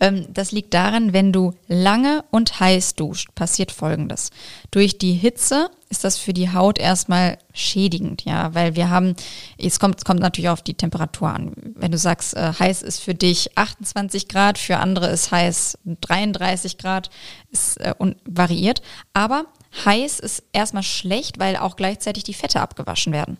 ähm, 0.00 0.26
das 0.32 0.52
liegt 0.52 0.74
daran, 0.74 1.12
wenn 1.12 1.32
du 1.32 1.54
lange 1.66 2.24
und 2.30 2.60
heiß 2.60 2.94
duscht, 2.94 3.34
passiert 3.34 3.72
Folgendes. 3.72 4.30
Durch 4.70 4.98
die 4.98 5.14
Hitze 5.14 5.70
ist 5.90 6.04
das 6.04 6.18
für 6.18 6.32
die 6.32 6.52
Haut 6.52 6.78
erstmal 6.78 7.38
schädigend, 7.54 8.24
ja, 8.24 8.54
weil 8.54 8.76
wir 8.76 8.90
haben, 8.90 9.14
es 9.56 9.80
kommt, 9.80 10.04
kommt 10.04 10.20
natürlich 10.20 10.50
auf 10.50 10.62
die 10.62 10.74
Temperatur 10.74 11.28
an. 11.28 11.52
Wenn 11.76 11.92
du 11.92 11.98
sagst, 11.98 12.36
äh, 12.36 12.52
heiß 12.58 12.82
ist 12.82 13.00
für 13.00 13.14
dich 13.14 13.56
28 13.56 14.28
Grad, 14.28 14.58
für 14.58 14.78
andere 14.78 15.08
ist 15.08 15.30
heiß 15.30 15.78
33 16.02 16.78
Grad, 16.78 17.10
ist 17.50 17.80
äh, 17.80 17.94
und 17.96 18.16
variiert. 18.26 18.82
Aber 19.14 19.46
heiß 19.84 20.20
ist 20.20 20.42
erstmal 20.52 20.82
schlecht, 20.82 21.38
weil 21.38 21.56
auch 21.56 21.76
gleichzeitig 21.76 22.24
die 22.24 22.34
Fette 22.34 22.60
abgewaschen 22.60 23.12
werden. 23.12 23.38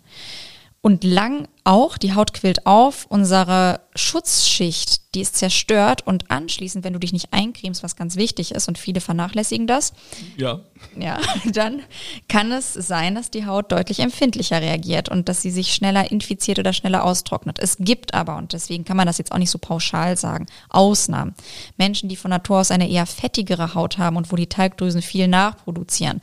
Und 0.80 1.04
lang 1.04 1.48
auch, 1.64 1.98
die 1.98 2.14
Haut 2.14 2.32
quillt 2.32 2.66
auf, 2.66 3.06
unsere 3.08 3.80
Schutzschicht, 3.94 5.14
die 5.14 5.20
ist 5.20 5.36
zerstört 5.36 6.06
und 6.06 6.30
anschließend, 6.30 6.84
wenn 6.84 6.92
du 6.92 6.98
dich 6.98 7.12
nicht 7.12 7.32
eincremst, 7.32 7.82
was 7.82 7.96
ganz 7.96 8.16
wichtig 8.16 8.52
ist 8.52 8.68
und 8.68 8.78
viele 8.78 9.00
vernachlässigen 9.00 9.66
das, 9.66 9.92
ja. 10.36 10.60
ja, 10.98 11.18
dann 11.52 11.82
kann 12.28 12.52
es 12.52 12.72
sein, 12.72 13.16
dass 13.16 13.30
die 13.30 13.44
Haut 13.44 13.72
deutlich 13.72 14.00
empfindlicher 14.00 14.62
reagiert 14.62 15.08
und 15.08 15.28
dass 15.28 15.42
sie 15.42 15.50
sich 15.50 15.74
schneller 15.74 16.10
infiziert 16.10 16.58
oder 16.58 16.72
schneller 16.72 17.04
austrocknet. 17.04 17.58
Es 17.58 17.76
gibt 17.78 18.14
aber, 18.14 18.36
und 18.36 18.52
deswegen 18.52 18.84
kann 18.84 18.96
man 18.96 19.06
das 19.06 19.18
jetzt 19.18 19.32
auch 19.32 19.38
nicht 19.38 19.50
so 19.50 19.58
pauschal 19.58 20.16
sagen, 20.16 20.46
Ausnahmen. 20.68 21.34
Menschen, 21.76 22.08
die 22.08 22.16
von 22.16 22.30
Natur 22.30 22.60
aus 22.60 22.70
eine 22.70 22.88
eher 22.88 23.06
fettigere 23.06 23.74
Haut 23.74 23.98
haben 23.98 24.16
und 24.16 24.30
wo 24.30 24.36
die 24.36 24.46
Talgdrüsen 24.46 25.02
viel 25.02 25.28
nachproduzieren, 25.28 26.20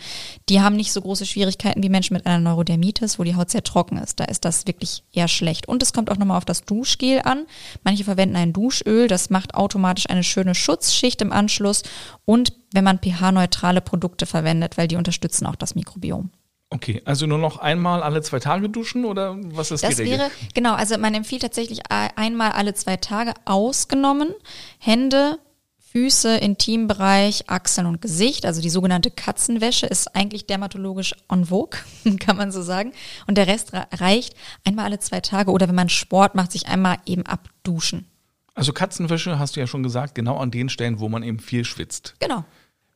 die 0.49 0.61
haben 0.61 0.75
nicht 0.75 0.93
so 0.93 1.01
große 1.01 1.25
Schwierigkeiten 1.25 1.83
wie 1.83 1.89
Menschen 1.89 2.15
mit 2.15 2.25
einer 2.25 2.39
Neurodermitis, 2.39 3.19
wo 3.19 3.23
die 3.23 3.35
Haut 3.35 3.51
sehr 3.51 3.63
trocken 3.63 3.97
ist. 3.97 4.19
Da 4.19 4.25
ist 4.25 4.44
das 4.45 4.67
wirklich 4.67 5.03
eher 5.11 5.27
schlecht. 5.27 5.67
Und 5.67 5.83
es 5.83 5.93
kommt 5.93 6.09
auch 6.09 6.17
nochmal 6.17 6.37
auf 6.37 6.45
das 6.45 6.63
Duschgel 6.63 7.21
an. 7.23 7.45
Manche 7.83 8.03
verwenden 8.03 8.35
ein 8.35 8.53
Duschöl, 8.53 9.07
das 9.07 9.29
macht 9.29 9.55
automatisch 9.55 10.09
eine 10.09 10.23
schöne 10.23 10.55
Schutzschicht 10.55 11.21
im 11.21 11.31
Anschluss. 11.31 11.83
Und 12.25 12.53
wenn 12.73 12.83
man 12.83 12.99
pH-neutrale 12.99 13.81
Produkte 13.81 14.25
verwendet, 14.25 14.77
weil 14.77 14.87
die 14.87 14.95
unterstützen 14.95 15.45
auch 15.45 15.55
das 15.55 15.75
Mikrobiom. 15.75 16.29
Okay, 16.69 17.01
also 17.05 17.27
nur 17.27 17.37
noch 17.37 17.57
einmal 17.57 18.01
alle 18.01 18.21
zwei 18.21 18.39
Tage 18.39 18.69
duschen 18.69 19.05
oder 19.05 19.37
was 19.37 19.71
ist 19.71 19.83
das 19.83 19.97
geregelt? 19.97 20.19
wäre, 20.19 20.31
genau, 20.53 20.73
also 20.73 20.97
man 20.97 21.13
empfiehlt 21.13 21.43
tatsächlich 21.43 21.81
einmal 21.89 22.51
alle 22.51 22.73
zwei 22.73 22.97
Tage 22.97 23.33
ausgenommen. 23.45 24.33
Hände, 24.79 25.37
Füße, 25.95 26.39
Intimbereich, 26.39 27.49
Achseln 27.49 27.87
und 27.87 28.01
Gesicht, 28.01 28.45
also 28.45 28.61
die 28.61 28.69
sogenannte 28.69 29.11
Katzenwäsche, 29.11 29.85
ist 29.85 30.13
eigentlich 30.13 30.45
dermatologisch 30.45 31.15
en 31.31 31.45
vogue, 31.45 31.79
kann 32.19 32.35
man 32.35 32.51
so 32.51 32.61
sagen. 32.61 32.91
Und 33.27 33.37
der 33.37 33.47
Rest 33.47 33.71
reicht 33.71 34.35
einmal 34.65 34.83
alle 34.83 34.99
zwei 34.99 35.21
Tage 35.21 35.51
oder 35.51 35.69
wenn 35.69 35.75
man 35.75 35.87
Sport 35.87 36.35
macht, 36.35 36.51
sich 36.51 36.67
einmal 36.67 36.97
eben 37.05 37.25
abduschen. 37.25 38.07
Also 38.55 38.73
Katzenwäsche 38.73 39.39
hast 39.39 39.55
du 39.55 39.61
ja 39.61 39.67
schon 39.67 39.83
gesagt, 39.83 40.15
genau 40.15 40.35
an 40.35 40.51
den 40.51 40.67
Stellen, 40.67 40.99
wo 40.99 41.07
man 41.07 41.23
eben 41.23 41.39
viel 41.39 41.63
schwitzt. 41.63 42.15
Genau. 42.19 42.43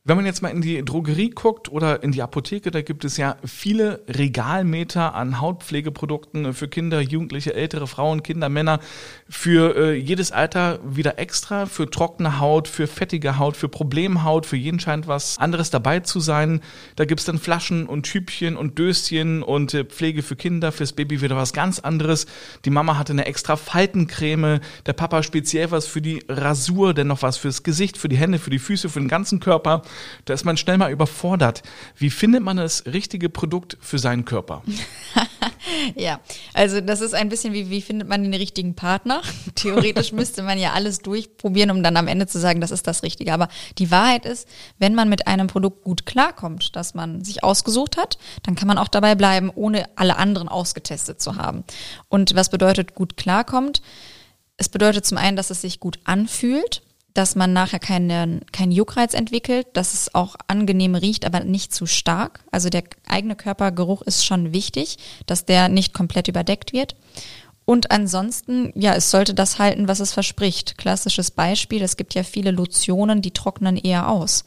Wenn 0.02 0.16
man 0.16 0.24
jetzt 0.24 0.40
mal 0.40 0.48
in 0.48 0.62
die 0.62 0.82
Drogerie 0.82 1.28
guckt 1.28 1.70
oder 1.70 2.02
in 2.02 2.10
die 2.10 2.22
Apotheke, 2.22 2.70
da 2.70 2.80
gibt 2.80 3.04
es 3.04 3.18
ja 3.18 3.36
viele 3.44 4.02
Regalmeter 4.08 5.14
an 5.14 5.42
Hautpflegeprodukten 5.42 6.54
für 6.54 6.68
Kinder, 6.68 7.02
Jugendliche, 7.02 7.52
ältere 7.52 7.86
Frauen, 7.86 8.22
Kinder, 8.22 8.48
Männer, 8.48 8.80
für 9.28 9.76
äh, 9.76 9.92
jedes 9.92 10.32
Alter 10.32 10.80
wieder 10.82 11.18
extra, 11.18 11.66
für 11.66 11.90
trockene 11.90 12.40
Haut, 12.40 12.66
für 12.66 12.86
fettige 12.86 13.38
Haut, 13.38 13.58
für 13.58 13.68
Problemhaut, 13.68 14.46
für 14.46 14.56
jeden 14.56 14.80
scheint 14.80 15.06
was 15.06 15.36
anderes 15.36 15.68
dabei 15.68 16.00
zu 16.00 16.18
sein. 16.18 16.62
Da 16.96 17.04
gibt's 17.04 17.26
dann 17.26 17.38
Flaschen 17.38 17.84
und 17.84 18.04
Tübchen 18.04 18.56
und 18.56 18.78
Döschen 18.78 19.42
und 19.42 19.74
äh, 19.74 19.84
Pflege 19.84 20.22
für 20.22 20.34
Kinder, 20.34 20.72
fürs 20.72 20.94
Baby 20.94 21.20
wieder 21.20 21.36
was 21.36 21.52
ganz 21.52 21.78
anderes. 21.78 22.24
Die 22.64 22.70
Mama 22.70 22.96
hatte 22.96 23.12
eine 23.12 23.26
extra 23.26 23.56
Faltencreme, 23.56 24.60
der 24.86 24.94
Papa 24.94 25.22
speziell 25.22 25.70
was 25.72 25.86
für 25.86 26.00
die 26.00 26.24
Rasur, 26.26 26.94
denn 26.94 27.08
noch 27.08 27.20
was 27.20 27.36
fürs 27.36 27.62
Gesicht, 27.64 27.98
für 27.98 28.08
die 28.08 28.16
Hände, 28.16 28.38
für 28.38 28.48
die 28.48 28.58
Füße, 28.58 28.88
für 28.88 28.98
den 28.98 29.06
ganzen 29.06 29.40
Körper. 29.40 29.82
Da 30.24 30.34
ist 30.34 30.44
man 30.44 30.56
schnell 30.56 30.78
mal 30.78 30.90
überfordert. 30.90 31.62
Wie 31.96 32.10
findet 32.10 32.42
man 32.42 32.56
das 32.56 32.86
richtige 32.86 33.28
Produkt 33.28 33.76
für 33.80 33.98
seinen 33.98 34.24
Körper? 34.24 34.62
ja, 35.94 36.20
also 36.54 36.80
das 36.80 37.00
ist 37.00 37.14
ein 37.14 37.28
bisschen 37.28 37.52
wie, 37.52 37.70
wie 37.70 37.82
findet 37.82 38.08
man 38.08 38.22
den 38.22 38.34
richtigen 38.34 38.74
Partner? 38.74 39.22
Theoretisch 39.54 40.12
müsste 40.12 40.42
man 40.42 40.58
ja 40.58 40.72
alles 40.72 41.00
durchprobieren, 41.00 41.70
um 41.70 41.82
dann 41.82 41.96
am 41.96 42.08
Ende 42.08 42.26
zu 42.26 42.38
sagen, 42.38 42.60
das 42.60 42.70
ist 42.70 42.86
das 42.86 43.02
Richtige. 43.02 43.32
Aber 43.32 43.48
die 43.78 43.90
Wahrheit 43.90 44.26
ist, 44.26 44.48
wenn 44.78 44.94
man 44.94 45.08
mit 45.08 45.26
einem 45.26 45.46
Produkt 45.46 45.84
gut 45.84 46.06
klarkommt, 46.06 46.76
das 46.76 46.94
man 46.94 47.24
sich 47.24 47.44
ausgesucht 47.44 47.96
hat, 47.96 48.18
dann 48.42 48.54
kann 48.54 48.68
man 48.68 48.78
auch 48.78 48.88
dabei 48.88 49.14
bleiben, 49.14 49.50
ohne 49.54 49.88
alle 49.96 50.16
anderen 50.16 50.48
ausgetestet 50.48 51.20
zu 51.20 51.36
haben. 51.36 51.64
Und 52.08 52.34
was 52.34 52.50
bedeutet 52.50 52.94
gut 52.94 53.16
klarkommt? 53.16 53.82
Es 54.56 54.68
bedeutet 54.68 55.06
zum 55.06 55.18
einen, 55.18 55.36
dass 55.36 55.50
es 55.50 55.62
sich 55.62 55.80
gut 55.80 55.98
anfühlt 56.04 56.82
dass 57.14 57.34
man 57.34 57.52
nachher 57.52 57.78
keinen, 57.78 58.40
keinen 58.52 58.72
Juckreiz 58.72 59.14
entwickelt, 59.14 59.66
dass 59.74 59.94
es 59.94 60.14
auch 60.14 60.36
angenehm 60.46 60.94
riecht, 60.94 61.26
aber 61.26 61.40
nicht 61.40 61.74
zu 61.74 61.86
stark. 61.86 62.44
Also 62.50 62.68
der 62.68 62.84
eigene 63.06 63.36
Körpergeruch 63.36 64.02
ist 64.02 64.24
schon 64.24 64.52
wichtig, 64.52 64.98
dass 65.26 65.44
der 65.44 65.68
nicht 65.68 65.94
komplett 65.94 66.28
überdeckt 66.28 66.72
wird. 66.72 66.96
Und 67.64 67.90
ansonsten, 67.90 68.72
ja, 68.74 68.94
es 68.94 69.10
sollte 69.10 69.32
das 69.32 69.58
halten, 69.58 69.86
was 69.86 70.00
es 70.00 70.12
verspricht. 70.12 70.76
Klassisches 70.76 71.30
Beispiel, 71.30 71.82
es 71.82 71.96
gibt 71.96 72.14
ja 72.14 72.24
viele 72.24 72.50
Lotionen, 72.50 73.22
die 73.22 73.30
trocknen 73.30 73.76
eher 73.76 74.08
aus, 74.08 74.44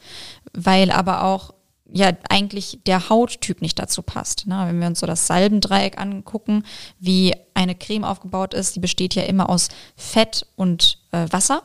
weil 0.52 0.90
aber 0.90 1.24
auch 1.24 1.54
ja 1.90 2.12
eigentlich 2.28 2.80
der 2.86 3.08
Hauttyp 3.08 3.62
nicht 3.62 3.78
dazu 3.78 4.02
passt. 4.02 4.46
Ne? 4.46 4.64
Wenn 4.66 4.80
wir 4.80 4.88
uns 4.88 5.00
so 5.00 5.06
das 5.06 5.26
Salbendreieck 5.26 5.98
angucken, 5.98 6.64
wie 6.98 7.34
eine 7.54 7.74
Creme 7.74 8.04
aufgebaut 8.04 8.52
ist, 8.52 8.76
die 8.76 8.80
besteht 8.80 9.14
ja 9.14 9.22
immer 9.22 9.48
aus 9.48 9.68
Fett 9.96 10.46
und 10.56 10.98
äh, 11.12 11.26
Wasser. 11.30 11.62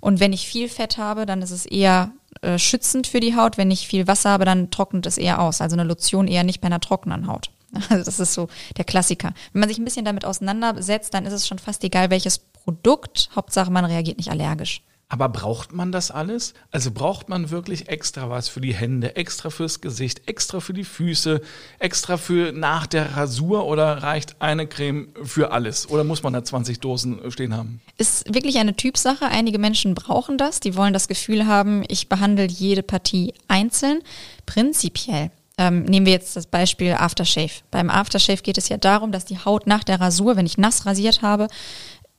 Und 0.00 0.20
wenn 0.20 0.32
ich 0.32 0.46
viel 0.46 0.68
Fett 0.68 0.98
habe, 0.98 1.26
dann 1.26 1.42
ist 1.42 1.50
es 1.50 1.66
eher 1.66 2.12
äh, 2.42 2.58
schützend 2.58 3.06
für 3.06 3.20
die 3.20 3.36
Haut. 3.36 3.58
Wenn 3.58 3.70
ich 3.70 3.88
viel 3.88 4.06
Wasser 4.06 4.30
habe, 4.30 4.44
dann 4.44 4.70
trocknet 4.70 5.06
es 5.06 5.18
eher 5.18 5.40
aus. 5.40 5.60
Also 5.60 5.76
eine 5.76 5.84
Lotion 5.84 6.28
eher 6.28 6.44
nicht 6.44 6.60
bei 6.60 6.66
einer 6.66 6.80
trockenen 6.80 7.26
Haut. 7.26 7.50
Also 7.90 8.04
das 8.04 8.20
ist 8.20 8.32
so 8.32 8.48
der 8.76 8.84
Klassiker. 8.84 9.34
Wenn 9.52 9.60
man 9.60 9.68
sich 9.68 9.78
ein 9.78 9.84
bisschen 9.84 10.04
damit 10.04 10.24
auseinandersetzt, 10.24 11.12
dann 11.12 11.26
ist 11.26 11.32
es 11.32 11.46
schon 11.46 11.58
fast 11.58 11.84
egal, 11.84 12.10
welches 12.10 12.38
Produkt. 12.38 13.28
Hauptsache, 13.34 13.70
man 13.70 13.84
reagiert 13.84 14.16
nicht 14.18 14.30
allergisch. 14.30 14.82
Aber 15.08 15.28
braucht 15.28 15.72
man 15.72 15.92
das 15.92 16.10
alles? 16.10 16.52
Also 16.72 16.90
braucht 16.90 17.28
man 17.28 17.50
wirklich 17.50 17.88
extra 17.88 18.28
was 18.28 18.48
für 18.48 18.60
die 18.60 18.74
Hände, 18.74 19.14
extra 19.14 19.50
fürs 19.50 19.80
Gesicht, 19.80 20.22
extra 20.26 20.58
für 20.58 20.72
die 20.72 20.82
Füße, 20.82 21.40
extra 21.78 22.16
für 22.16 22.50
nach 22.50 22.88
der 22.88 23.16
Rasur 23.16 23.66
oder 23.66 24.02
reicht 24.02 24.42
eine 24.42 24.66
Creme 24.66 25.08
für 25.22 25.52
alles? 25.52 25.88
Oder 25.88 26.02
muss 26.02 26.24
man 26.24 26.32
da 26.32 26.42
20 26.42 26.80
Dosen 26.80 27.20
stehen 27.30 27.54
haben? 27.54 27.80
Ist 27.98 28.34
wirklich 28.34 28.58
eine 28.58 28.74
Typsache. 28.74 29.26
Einige 29.26 29.60
Menschen 29.60 29.94
brauchen 29.94 30.38
das. 30.38 30.58
Die 30.58 30.74
wollen 30.74 30.92
das 30.92 31.06
Gefühl 31.06 31.46
haben, 31.46 31.84
ich 31.86 32.08
behandle 32.08 32.48
jede 32.48 32.82
Partie 32.82 33.32
einzeln. 33.46 34.02
Prinzipiell 34.44 35.30
ähm, 35.58 35.84
nehmen 35.84 36.04
wir 36.04 36.12
jetzt 36.12 36.36
das 36.36 36.46
Beispiel 36.46 36.92
Aftershave. 36.92 37.62
Beim 37.70 37.88
Aftershave 37.88 38.42
geht 38.42 38.58
es 38.58 38.68
ja 38.68 38.76
darum, 38.76 39.10
dass 39.10 39.24
die 39.24 39.38
Haut 39.38 39.66
nach 39.66 39.84
der 39.84 40.00
Rasur, 40.00 40.36
wenn 40.36 40.44
ich 40.44 40.58
nass 40.58 40.84
rasiert 40.84 41.22
habe, 41.22 41.48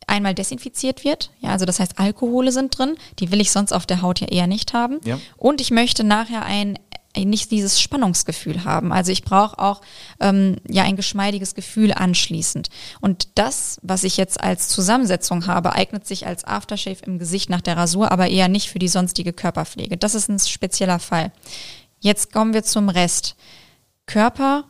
einmal 0.07 0.33
desinfiziert 0.33 1.03
wird. 1.03 1.31
Ja, 1.39 1.49
also 1.51 1.65
das 1.65 1.79
heißt, 1.79 1.99
Alkohole 1.99 2.51
sind 2.51 2.77
drin. 2.77 2.95
Die 3.19 3.31
will 3.31 3.41
ich 3.41 3.51
sonst 3.51 3.73
auf 3.73 3.85
der 3.85 4.01
Haut 4.01 4.19
ja 4.19 4.27
eher 4.27 4.47
nicht 4.47 4.73
haben. 4.73 4.99
Ja. 5.05 5.19
Und 5.35 5.61
ich 5.61 5.69
möchte 5.69 6.03
nachher 6.03 6.45
ein 6.45 6.79
nicht 7.15 7.51
dieses 7.51 7.81
Spannungsgefühl 7.81 8.63
haben. 8.63 8.93
Also 8.93 9.11
ich 9.11 9.23
brauche 9.23 9.57
auch 9.57 9.81
ähm, 10.19 10.57
ja 10.67 10.83
ein 10.83 10.95
geschmeidiges 10.95 11.55
Gefühl 11.55 11.91
anschließend. 11.93 12.69
Und 13.01 13.29
das, 13.35 13.79
was 13.81 14.03
ich 14.03 14.17
jetzt 14.17 14.39
als 14.39 14.67
Zusammensetzung 14.67 15.47
habe, 15.47 15.73
eignet 15.73 16.05
sich 16.05 16.27
als 16.27 16.43
Aftershave 16.43 17.05
im 17.05 17.17
Gesicht 17.17 17.49
nach 17.49 17.61
der 17.61 17.77
Rasur, 17.77 18.11
aber 18.11 18.27
eher 18.27 18.49
nicht 18.49 18.69
für 18.69 18.79
die 18.79 18.87
sonstige 18.87 19.33
Körperpflege. 19.33 19.97
Das 19.97 20.15
ist 20.15 20.29
ein 20.29 20.39
spezieller 20.39 20.99
Fall. 20.99 21.31
Jetzt 21.99 22.31
kommen 22.31 22.53
wir 22.53 22.63
zum 22.63 22.89
Rest. 22.89 23.35
Körper 24.05 24.65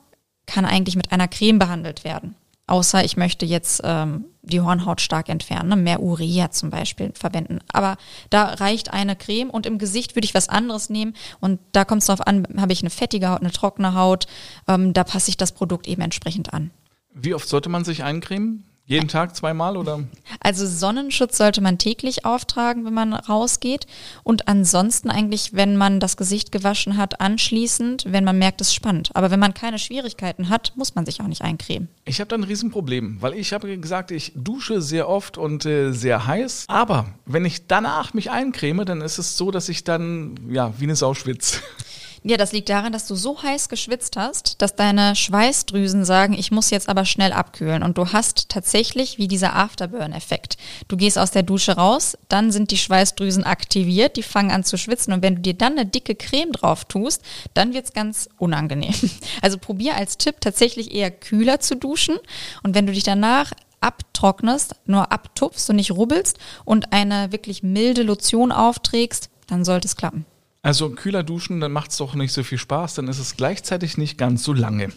kann 0.45 0.65
eigentlich 0.65 0.95
mit 0.95 1.11
einer 1.11 1.27
Creme 1.27 1.59
behandelt 1.59 2.03
werden. 2.03 2.35
Außer 2.67 3.03
ich 3.03 3.15
möchte 3.15 3.45
jetzt 3.45 3.81
ähm, 3.85 4.25
die 4.41 4.59
Hornhaut 4.59 4.99
stark 4.99 5.29
entfernen, 5.29 5.69
ne? 5.69 5.75
mehr 5.77 6.01
Urea 6.01 6.51
zum 6.51 6.69
Beispiel 6.69 7.11
verwenden. 7.13 7.59
Aber 7.71 7.95
da 8.29 8.43
reicht 8.43 8.91
eine 8.91 9.15
Creme 9.15 9.49
und 9.49 9.65
im 9.65 9.77
Gesicht 9.77 10.15
würde 10.15 10.25
ich 10.25 10.33
was 10.33 10.49
anderes 10.49 10.89
nehmen 10.89 11.13
und 11.39 11.59
da 11.71 11.85
kommt 11.85 12.01
es 12.01 12.07
darauf 12.07 12.27
an, 12.27 12.45
habe 12.57 12.73
ich 12.73 12.81
eine 12.81 12.89
fettige 12.89 13.29
Haut, 13.29 13.41
eine 13.41 13.51
trockene 13.51 13.93
Haut, 13.93 14.27
ähm, 14.67 14.93
da 14.93 15.05
passe 15.05 15.29
ich 15.29 15.37
das 15.37 15.53
Produkt 15.53 15.87
eben 15.87 16.01
entsprechend 16.01 16.53
an. 16.53 16.71
Wie 17.13 17.33
oft 17.33 17.47
sollte 17.47 17.69
man 17.69 17.85
sich 17.85 18.03
eincremen? 18.03 18.66
Jeden 18.89 19.09
Tag 19.09 19.35
zweimal 19.35 19.75
oder? 19.75 20.05
Also 20.39 20.65
Sonnenschutz 20.65 21.37
sollte 21.37 21.59
man 21.59 21.77
täglich 21.77 22.23
auftragen, 22.23 22.85
wenn 22.85 22.93
man 22.93 23.13
rausgeht. 23.13 23.85
Und 24.23 24.47
ansonsten 24.47 25.09
eigentlich, 25.09 25.53
wenn 25.53 25.75
man 25.75 25.99
das 25.99 26.15
Gesicht 26.15 26.53
gewaschen 26.53 26.95
hat, 26.95 27.19
anschließend, 27.19 28.05
wenn 28.07 28.23
man 28.23 28.39
merkt, 28.39 28.61
es 28.61 28.73
spannt. 28.73 29.09
Aber 29.13 29.29
wenn 29.29 29.41
man 29.41 29.53
keine 29.53 29.77
Schwierigkeiten 29.77 30.47
hat, 30.47 30.71
muss 30.77 30.95
man 30.95 31.05
sich 31.05 31.19
auch 31.19 31.27
nicht 31.27 31.41
eincremen. 31.41 31.89
Ich 32.05 32.21
habe 32.21 32.29
da 32.29 32.37
ein 32.37 32.45
Riesenproblem, 32.45 33.21
weil 33.21 33.33
ich 33.33 33.51
habe 33.51 33.77
gesagt, 33.77 34.11
ich 34.11 34.31
dusche 34.35 34.81
sehr 34.81 35.09
oft 35.09 35.37
und 35.37 35.65
äh, 35.65 35.91
sehr 35.91 36.25
heiß. 36.25 36.63
Aber 36.69 37.07
wenn 37.25 37.43
ich 37.43 37.67
danach 37.67 38.13
mich 38.13 38.31
eincreme, 38.31 38.85
dann 38.85 39.01
ist 39.01 39.17
es 39.17 39.35
so, 39.35 39.51
dass 39.51 39.67
ich 39.67 39.83
dann 39.83 40.39
ja 40.49 40.73
wie 40.79 40.85
eine 40.85 40.95
Sau 40.95 41.13
schwitze. 41.13 41.59
Ja, 42.23 42.37
das 42.37 42.51
liegt 42.51 42.69
daran, 42.69 42.93
dass 42.93 43.07
du 43.07 43.15
so 43.15 43.41
heiß 43.41 43.69
geschwitzt 43.69 44.17
hast, 44.17 44.61
dass 44.61 44.75
deine 44.75 45.15
Schweißdrüsen 45.15 46.03
sagen, 46.03 46.33
ich 46.33 46.51
muss 46.51 46.69
jetzt 46.69 46.89
aber 46.89 47.05
schnell 47.05 47.31
abkühlen. 47.31 47.83
Und 47.83 47.97
du 47.97 48.11
hast 48.11 48.49
tatsächlich 48.49 49.17
wie 49.17 49.27
dieser 49.27 49.55
Afterburn-Effekt. 49.55 50.57
Du 50.87 50.97
gehst 50.97 51.17
aus 51.17 51.31
der 51.31 51.43
Dusche 51.43 51.75
raus, 51.75 52.17
dann 52.27 52.51
sind 52.51 52.71
die 52.71 52.77
Schweißdrüsen 52.77 53.43
aktiviert, 53.43 54.17
die 54.17 54.23
fangen 54.23 54.51
an 54.51 54.63
zu 54.63 54.77
schwitzen. 54.77 55.13
Und 55.13 55.21
wenn 55.21 55.35
du 55.35 55.41
dir 55.41 55.53
dann 55.53 55.73
eine 55.73 55.85
dicke 55.85 56.15
Creme 56.15 56.51
drauf 56.51 56.85
tust, 56.85 57.21
dann 57.53 57.73
wird's 57.73 57.93
ganz 57.93 58.29
unangenehm. 58.37 58.93
Also 59.41 59.57
probier 59.57 59.95
als 59.95 60.17
Tipp 60.17 60.41
tatsächlich 60.41 60.93
eher 60.93 61.11
kühler 61.11 61.59
zu 61.59 61.75
duschen. 61.75 62.17
Und 62.63 62.75
wenn 62.75 62.87
du 62.87 62.93
dich 62.93 63.03
danach 63.03 63.51
abtrocknest, 63.81 64.75
nur 64.85 65.11
abtupfst 65.11 65.69
und 65.69 65.75
nicht 65.75 65.91
rubbelst 65.91 66.37
und 66.65 66.91
eine 66.91 67.31
wirklich 67.31 67.63
milde 67.63 68.03
Lotion 68.03 68.51
aufträgst, 68.51 69.29
dann 69.47 69.63
sollte 69.63 69.87
es 69.87 69.95
klappen. 69.95 70.25
Also 70.67 70.89
kühler 70.89 71.23
duschen, 71.23 71.61
dann 71.61 71.71
macht 71.71 71.91
es 71.91 71.97
doch 71.97 72.13
nicht 72.13 72.33
so 72.33 72.43
viel 72.43 72.57
Spaß, 72.57 72.95
dann 72.95 73.07
ist 73.07 73.19
es 73.19 73.37
gleichzeitig 73.37 73.97
nicht 73.97 74.17
ganz 74.17 74.43
so 74.43 74.51
lange. 74.51 74.89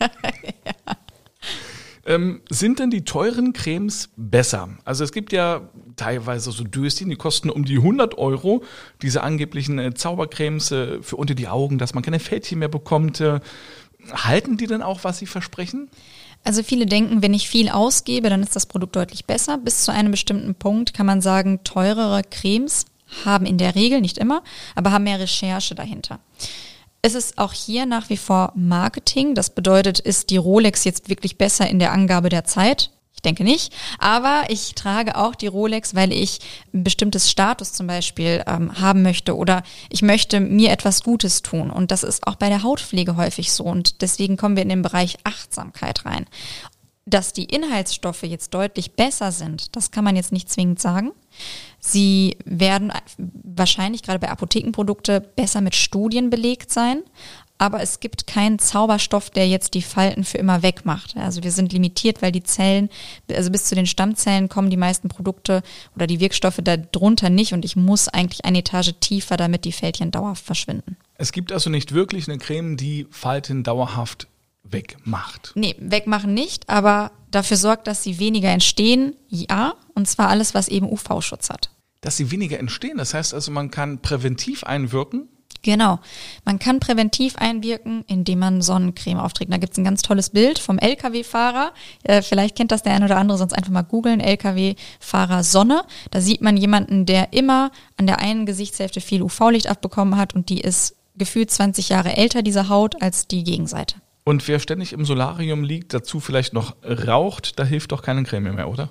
ja. 0.00 0.08
Ähm, 2.08 2.40
sind 2.48 2.78
denn 2.78 2.90
die 2.90 3.04
teuren 3.04 3.52
Cremes 3.52 4.10
besser? 4.16 4.68
Also 4.84 5.02
es 5.02 5.10
gibt 5.10 5.32
ja 5.32 5.68
teilweise 5.96 6.52
so 6.52 6.62
Döschen, 6.62 7.10
die 7.10 7.16
kosten 7.16 7.50
um 7.50 7.64
die 7.64 7.78
100 7.78 8.16
Euro. 8.16 8.62
Diese 9.02 9.24
angeblichen 9.24 9.80
äh, 9.80 9.92
Zaubercremes 9.92 10.70
äh, 10.70 11.02
für 11.02 11.16
unter 11.16 11.34
die 11.34 11.48
Augen, 11.48 11.78
dass 11.78 11.94
man 11.94 12.04
keine 12.04 12.20
Fältchen 12.20 12.60
mehr 12.60 12.68
bekommt. 12.68 13.20
Äh, 13.20 13.40
halten 14.12 14.56
die 14.56 14.68
denn 14.68 14.82
auch, 14.82 15.02
was 15.02 15.18
sie 15.18 15.26
versprechen? 15.26 15.90
Also 16.44 16.62
viele 16.62 16.86
denken, 16.86 17.22
wenn 17.22 17.34
ich 17.34 17.48
viel 17.48 17.70
ausgebe, 17.70 18.30
dann 18.30 18.44
ist 18.44 18.54
das 18.54 18.66
Produkt 18.66 18.94
deutlich 18.94 19.24
besser. 19.24 19.58
Bis 19.58 19.82
zu 19.82 19.90
einem 19.90 20.12
bestimmten 20.12 20.54
Punkt 20.54 20.94
kann 20.94 21.06
man 21.06 21.20
sagen, 21.20 21.64
teurere 21.64 22.22
Cremes 22.22 22.86
haben 23.24 23.46
in 23.46 23.58
der 23.58 23.74
Regel, 23.74 24.00
nicht 24.00 24.18
immer, 24.18 24.42
aber 24.74 24.92
haben 24.92 25.04
mehr 25.04 25.20
Recherche 25.20 25.74
dahinter. 25.74 26.20
Es 27.02 27.14
ist 27.14 27.38
auch 27.38 27.52
hier 27.52 27.86
nach 27.86 28.08
wie 28.10 28.16
vor 28.16 28.52
Marketing. 28.56 29.34
Das 29.34 29.50
bedeutet, 29.50 30.00
ist 30.00 30.30
die 30.30 30.38
Rolex 30.38 30.82
jetzt 30.84 31.08
wirklich 31.08 31.38
besser 31.38 31.68
in 31.68 31.78
der 31.78 31.92
Angabe 31.92 32.30
der 32.30 32.44
Zeit? 32.44 32.90
Ich 33.14 33.22
denke 33.22 33.44
nicht. 33.44 33.72
Aber 33.98 34.44
ich 34.48 34.74
trage 34.74 35.16
auch 35.16 35.34
die 35.34 35.46
Rolex, 35.46 35.94
weil 35.94 36.12
ich 36.12 36.40
ein 36.74 36.84
bestimmtes 36.84 37.30
Status 37.30 37.72
zum 37.72 37.86
Beispiel 37.86 38.42
ähm, 38.46 38.80
haben 38.80 39.02
möchte 39.02 39.36
oder 39.36 39.62
ich 39.88 40.02
möchte 40.02 40.40
mir 40.40 40.70
etwas 40.70 41.02
Gutes 41.02 41.42
tun. 41.42 41.70
Und 41.70 41.92
das 41.92 42.02
ist 42.02 42.26
auch 42.26 42.34
bei 42.34 42.48
der 42.48 42.62
Hautpflege 42.62 43.16
häufig 43.16 43.52
so. 43.52 43.64
Und 43.64 44.02
deswegen 44.02 44.36
kommen 44.36 44.56
wir 44.56 44.64
in 44.64 44.68
den 44.68 44.82
Bereich 44.82 45.16
Achtsamkeit 45.24 46.04
rein. 46.04 46.26
Dass 47.08 47.32
die 47.32 47.44
Inhaltsstoffe 47.44 48.24
jetzt 48.24 48.52
deutlich 48.52 48.92
besser 48.92 49.30
sind, 49.30 49.76
das 49.76 49.92
kann 49.92 50.02
man 50.02 50.16
jetzt 50.16 50.32
nicht 50.32 50.50
zwingend 50.50 50.80
sagen. 50.80 51.12
Sie 51.78 52.36
werden 52.44 52.92
wahrscheinlich 53.16 54.02
gerade 54.02 54.18
bei 54.18 54.28
Apothekenprodukte 54.28 55.20
besser 55.20 55.60
mit 55.60 55.76
Studien 55.76 56.30
belegt 56.30 56.72
sein. 56.72 57.02
Aber 57.58 57.80
es 57.80 58.00
gibt 58.00 58.26
keinen 58.26 58.58
Zauberstoff, 58.58 59.30
der 59.30 59.48
jetzt 59.48 59.72
die 59.74 59.82
Falten 59.82 60.24
für 60.24 60.36
immer 60.36 60.62
wegmacht. 60.62 61.16
Also 61.16 61.42
wir 61.42 61.50
sind 61.52 61.72
limitiert, 61.72 62.20
weil 62.20 62.32
die 62.32 62.42
Zellen, 62.42 62.90
also 63.32 63.50
bis 63.50 63.64
zu 63.64 63.74
den 63.74 63.86
Stammzellen 63.86 64.48
kommen 64.48 64.68
die 64.68 64.76
meisten 64.76 65.08
Produkte 65.08 65.62
oder 65.94 66.06
die 66.06 66.20
Wirkstoffe 66.20 66.60
darunter 66.62 67.30
nicht 67.30 67.54
und 67.54 67.64
ich 67.64 67.76
muss 67.76 68.08
eigentlich 68.08 68.44
eine 68.44 68.58
Etage 68.58 68.92
tiefer, 69.00 69.38
damit 69.38 69.64
die 69.64 69.72
Fältchen 69.72 70.10
dauerhaft 70.10 70.44
verschwinden. 70.44 70.96
Es 71.14 71.32
gibt 71.32 71.50
also 71.50 71.70
nicht 71.70 71.92
wirklich 71.92 72.28
eine 72.28 72.36
Creme, 72.36 72.76
die 72.76 73.06
Falten 73.10 73.62
dauerhaft 73.62 74.28
wegmacht. 74.70 75.52
Nee, 75.54 75.74
wegmachen 75.78 76.34
nicht, 76.34 76.68
aber 76.68 77.12
dafür 77.30 77.56
sorgt, 77.56 77.86
dass 77.86 78.02
sie 78.02 78.18
weniger 78.18 78.50
entstehen, 78.50 79.14
ja, 79.28 79.74
und 79.94 80.08
zwar 80.08 80.28
alles, 80.28 80.54
was 80.54 80.68
eben 80.68 80.90
UV-Schutz 80.90 81.50
hat. 81.50 81.70
Dass 82.00 82.16
sie 82.16 82.30
weniger 82.30 82.58
entstehen, 82.58 82.98
das 82.98 83.14
heißt 83.14 83.34
also, 83.34 83.50
man 83.50 83.70
kann 83.70 84.00
präventiv 84.00 84.64
einwirken. 84.64 85.28
Genau. 85.62 85.98
Man 86.44 86.60
kann 86.60 86.78
präventiv 86.78 87.36
einwirken, 87.36 88.04
indem 88.06 88.38
man 88.38 88.62
Sonnencreme 88.62 89.18
aufträgt. 89.18 89.52
Da 89.52 89.56
gibt's 89.56 89.76
ein 89.78 89.84
ganz 89.84 90.02
tolles 90.02 90.30
Bild 90.30 90.60
vom 90.60 90.78
Lkw-Fahrer. 90.78 91.72
Äh, 92.04 92.22
vielleicht 92.22 92.56
kennt 92.56 92.70
das 92.70 92.84
der 92.84 92.94
eine 92.94 93.06
oder 93.06 93.16
andere, 93.16 93.36
sonst 93.36 93.52
einfach 93.52 93.72
mal 93.72 93.82
googeln. 93.82 94.20
Lkw-Fahrer 94.20 95.42
Sonne. 95.42 95.82
Da 96.12 96.20
sieht 96.20 96.40
man 96.40 96.56
jemanden, 96.56 97.04
der 97.04 97.32
immer 97.32 97.72
an 97.96 98.06
der 98.06 98.20
einen 98.20 98.46
Gesichtshälfte 98.46 99.00
viel 99.00 99.22
UV-Licht 99.22 99.66
abbekommen 99.66 100.16
hat 100.16 100.36
und 100.36 100.50
die 100.50 100.60
ist 100.60 100.94
gefühlt 101.16 101.50
20 101.50 101.88
Jahre 101.88 102.16
älter, 102.16 102.42
diese 102.42 102.68
Haut, 102.68 103.02
als 103.02 103.26
die 103.26 103.42
Gegenseite. 103.42 103.96
Und 104.28 104.48
wer 104.48 104.58
ständig 104.58 104.92
im 104.92 105.04
Solarium 105.04 105.62
liegt, 105.62 105.94
dazu 105.94 106.18
vielleicht 106.18 106.52
noch 106.52 106.74
raucht, 106.82 107.60
da 107.60 107.64
hilft 107.64 107.92
doch 107.92 108.02
keine 108.02 108.24
Creme 108.24 108.52
mehr, 108.52 108.68
oder? 108.68 108.90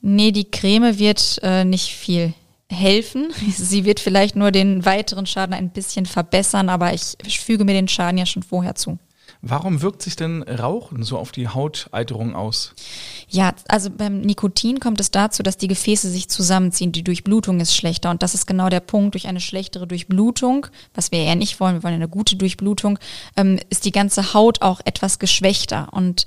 Nee, 0.00 0.32
die 0.32 0.50
Creme 0.50 0.98
wird 0.98 1.38
äh, 1.44 1.64
nicht 1.64 1.90
viel 1.92 2.34
helfen. 2.68 3.32
Sie 3.48 3.84
wird 3.84 4.00
vielleicht 4.00 4.34
nur 4.34 4.50
den 4.50 4.84
weiteren 4.84 5.24
Schaden 5.24 5.54
ein 5.54 5.70
bisschen 5.70 6.04
verbessern, 6.04 6.68
aber 6.68 6.92
ich 6.92 7.38
füge 7.38 7.64
mir 7.64 7.74
den 7.74 7.86
Schaden 7.86 8.18
ja 8.18 8.26
schon 8.26 8.42
vorher 8.42 8.74
zu. 8.74 8.98
Warum 9.44 9.82
wirkt 9.82 10.02
sich 10.02 10.14
denn 10.14 10.44
Rauchen 10.44 11.02
so 11.02 11.18
auf 11.18 11.32
die 11.32 11.48
Hauteiterung 11.48 12.36
aus? 12.36 12.74
Ja, 13.28 13.52
also 13.66 13.90
beim 13.90 14.20
Nikotin 14.20 14.78
kommt 14.78 15.00
es 15.00 15.10
dazu, 15.10 15.42
dass 15.42 15.56
die 15.56 15.66
Gefäße 15.66 16.08
sich 16.08 16.28
zusammenziehen. 16.28 16.92
Die 16.92 17.02
Durchblutung 17.02 17.58
ist 17.58 17.74
schlechter. 17.74 18.10
Und 18.10 18.22
das 18.22 18.34
ist 18.34 18.46
genau 18.46 18.68
der 18.68 18.78
Punkt. 18.78 19.14
Durch 19.14 19.26
eine 19.26 19.40
schlechtere 19.40 19.88
Durchblutung, 19.88 20.68
was 20.94 21.10
wir 21.10 21.24
ja 21.24 21.34
nicht 21.34 21.58
wollen, 21.58 21.74
wir 21.74 21.82
wollen 21.82 21.94
eine 21.94 22.08
gute 22.08 22.36
Durchblutung, 22.36 23.00
ähm, 23.36 23.58
ist 23.68 23.84
die 23.84 23.90
ganze 23.90 24.32
Haut 24.32 24.62
auch 24.62 24.80
etwas 24.84 25.18
geschwächter. 25.18 25.88
Und 25.90 26.24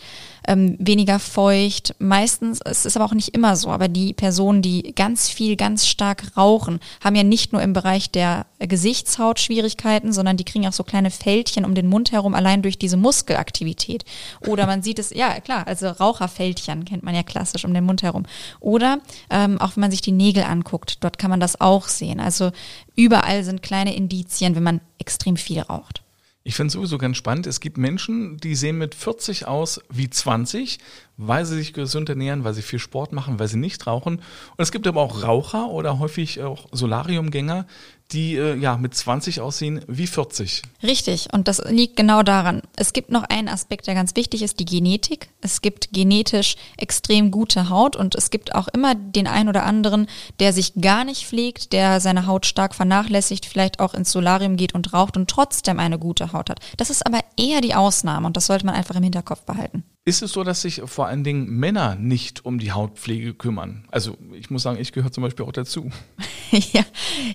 ähm, 0.47 0.75
weniger 0.79 1.19
feucht. 1.19 1.95
Meistens, 1.99 2.59
es 2.63 2.85
ist 2.85 2.95
aber 2.95 3.05
auch 3.05 3.13
nicht 3.13 3.29
immer 3.29 3.55
so, 3.55 3.69
aber 3.69 3.87
die 3.87 4.13
Personen, 4.13 4.61
die 4.61 4.93
ganz 4.93 5.29
viel, 5.29 5.55
ganz 5.55 5.87
stark 5.87 6.35
rauchen, 6.37 6.79
haben 7.03 7.15
ja 7.15 7.23
nicht 7.23 7.53
nur 7.53 7.61
im 7.61 7.73
Bereich 7.73 8.11
der 8.11 8.45
Gesichtshaut 8.59 9.39
Schwierigkeiten, 9.39 10.13
sondern 10.13 10.37
die 10.37 10.43
kriegen 10.43 10.67
auch 10.67 10.73
so 10.73 10.83
kleine 10.83 11.11
Fältchen 11.11 11.65
um 11.65 11.75
den 11.75 11.87
Mund 11.87 12.11
herum, 12.11 12.33
allein 12.33 12.61
durch 12.61 12.77
diese 12.77 12.97
Muskelaktivität. 13.05 14.03
Oder 14.47 14.65
man 14.65 14.81
sieht 14.81 14.97
es, 14.97 15.11
ja 15.11 15.39
klar, 15.39 15.67
also 15.67 15.87
Raucherfältchen 15.87 16.85
kennt 16.85 17.03
man 17.03 17.13
ja 17.13 17.21
klassisch 17.21 17.63
um 17.63 17.73
den 17.73 17.83
Mund 17.83 18.01
herum. 18.01 18.23
Oder 18.59 18.99
ähm, 19.29 19.61
auch 19.61 19.75
wenn 19.75 19.81
man 19.81 19.91
sich 19.91 20.01
die 20.01 20.11
Nägel 20.11 20.43
anguckt, 20.43 21.03
dort 21.03 21.19
kann 21.19 21.29
man 21.29 21.39
das 21.39 21.61
auch 21.61 21.87
sehen. 21.87 22.19
Also 22.19 22.51
überall 22.95 23.43
sind 23.43 23.61
kleine 23.61 23.95
Indizien, 23.95 24.55
wenn 24.55 24.63
man 24.63 24.81
extrem 24.97 25.37
viel 25.37 25.61
raucht. 25.61 26.01
Ich 26.47 26.53
finde 26.53 26.67
es 26.67 26.73
sowieso 26.73 26.99
ganz 26.99 27.17
spannend. 27.17 27.47
Es 27.47 27.59
gibt 27.59 27.77
Menschen, 27.77 28.37
die 28.37 28.53
sehen 28.53 28.77
mit 28.77 28.93
40 28.93 29.47
aus 29.47 29.81
wie 29.89 30.11
20, 30.11 30.77
weil 31.17 31.43
sie 31.43 31.55
sich 31.55 31.73
gesund 31.73 32.07
ernähren, 32.07 32.43
weil 32.43 32.53
sie 32.53 32.61
viel 32.61 32.77
Sport 32.77 33.13
machen, 33.13 33.39
weil 33.39 33.47
sie 33.47 33.57
nicht 33.57 33.87
rauchen. 33.87 34.17
Und 34.17 34.59
es 34.59 34.71
gibt 34.71 34.85
aber 34.85 35.01
auch 35.01 35.23
Raucher 35.23 35.69
oder 35.69 35.97
häufig 35.97 36.43
auch 36.43 36.67
Solariumgänger, 36.71 37.65
die 38.11 38.35
äh, 38.35 38.55
ja 38.55 38.77
mit 38.77 38.93
20 38.93 39.41
aussehen 39.41 39.81
wie 39.87 40.07
40. 40.07 40.61
Richtig, 40.83 41.33
und 41.33 41.47
das 41.47 41.61
liegt 41.69 41.95
genau 41.95 42.21
daran. 42.23 42.61
Es 42.75 42.93
gibt 42.93 43.09
noch 43.09 43.23
einen 43.23 43.49
Aspekt, 43.49 43.87
der 43.87 43.95
ganz 43.95 44.15
wichtig 44.15 44.43
ist, 44.43 44.59
die 44.59 44.65
Genetik. 44.65 45.29
Es 45.41 45.61
gibt 45.61 45.91
genetisch 45.91 46.55
extrem 46.77 47.31
gute 47.31 47.69
Haut 47.69 47.95
und 47.95 48.15
es 48.15 48.29
gibt 48.29 48.53
auch 48.53 48.67
immer 48.67 48.93
den 48.95 49.27
einen 49.27 49.49
oder 49.49 49.63
anderen, 49.63 50.07
der 50.39 50.53
sich 50.53 50.73
gar 50.79 51.03
nicht 51.03 51.25
pflegt, 51.25 51.73
der 51.73 51.99
seine 51.99 52.27
Haut 52.27 52.45
stark 52.45 52.75
vernachlässigt, 52.75 53.45
vielleicht 53.45 53.79
auch 53.79 53.93
ins 53.93 54.11
Solarium 54.11 54.55
geht 54.55 54.75
und 54.75 54.93
raucht 54.93 55.17
und 55.17 55.29
trotzdem 55.29 55.79
eine 55.79 55.97
gute 55.97 56.31
Haut 56.31 56.49
hat. 56.49 56.59
Das 56.77 56.89
ist 56.89 57.05
aber 57.05 57.19
eher 57.37 57.61
die 57.61 57.75
Ausnahme 57.75 58.27
und 58.27 58.37
das 58.37 58.45
sollte 58.45 58.65
man 58.65 58.75
einfach 58.75 58.95
im 58.95 59.03
Hinterkopf 59.03 59.41
behalten. 59.41 59.83
Ist 60.07 60.21
es 60.21 60.33
so, 60.33 60.43
dass 60.43 60.61
sich 60.61 60.83
vor 60.85 61.07
allen 61.07 61.23
Dingen 61.23 61.47
Männer 61.49 61.95
nicht 61.95 62.45
um 62.45 62.59
die 62.59 62.71
Hautpflege 62.71 63.33
kümmern? 63.33 63.85
Also 63.89 64.15
ich 64.33 64.51
muss 64.51 64.61
sagen, 64.61 64.79
ich 64.79 64.91
gehöre 64.91 65.11
zum 65.11 65.23
Beispiel 65.23 65.43
auch 65.43 65.51
dazu. 65.51 65.89
ja, 66.51 66.83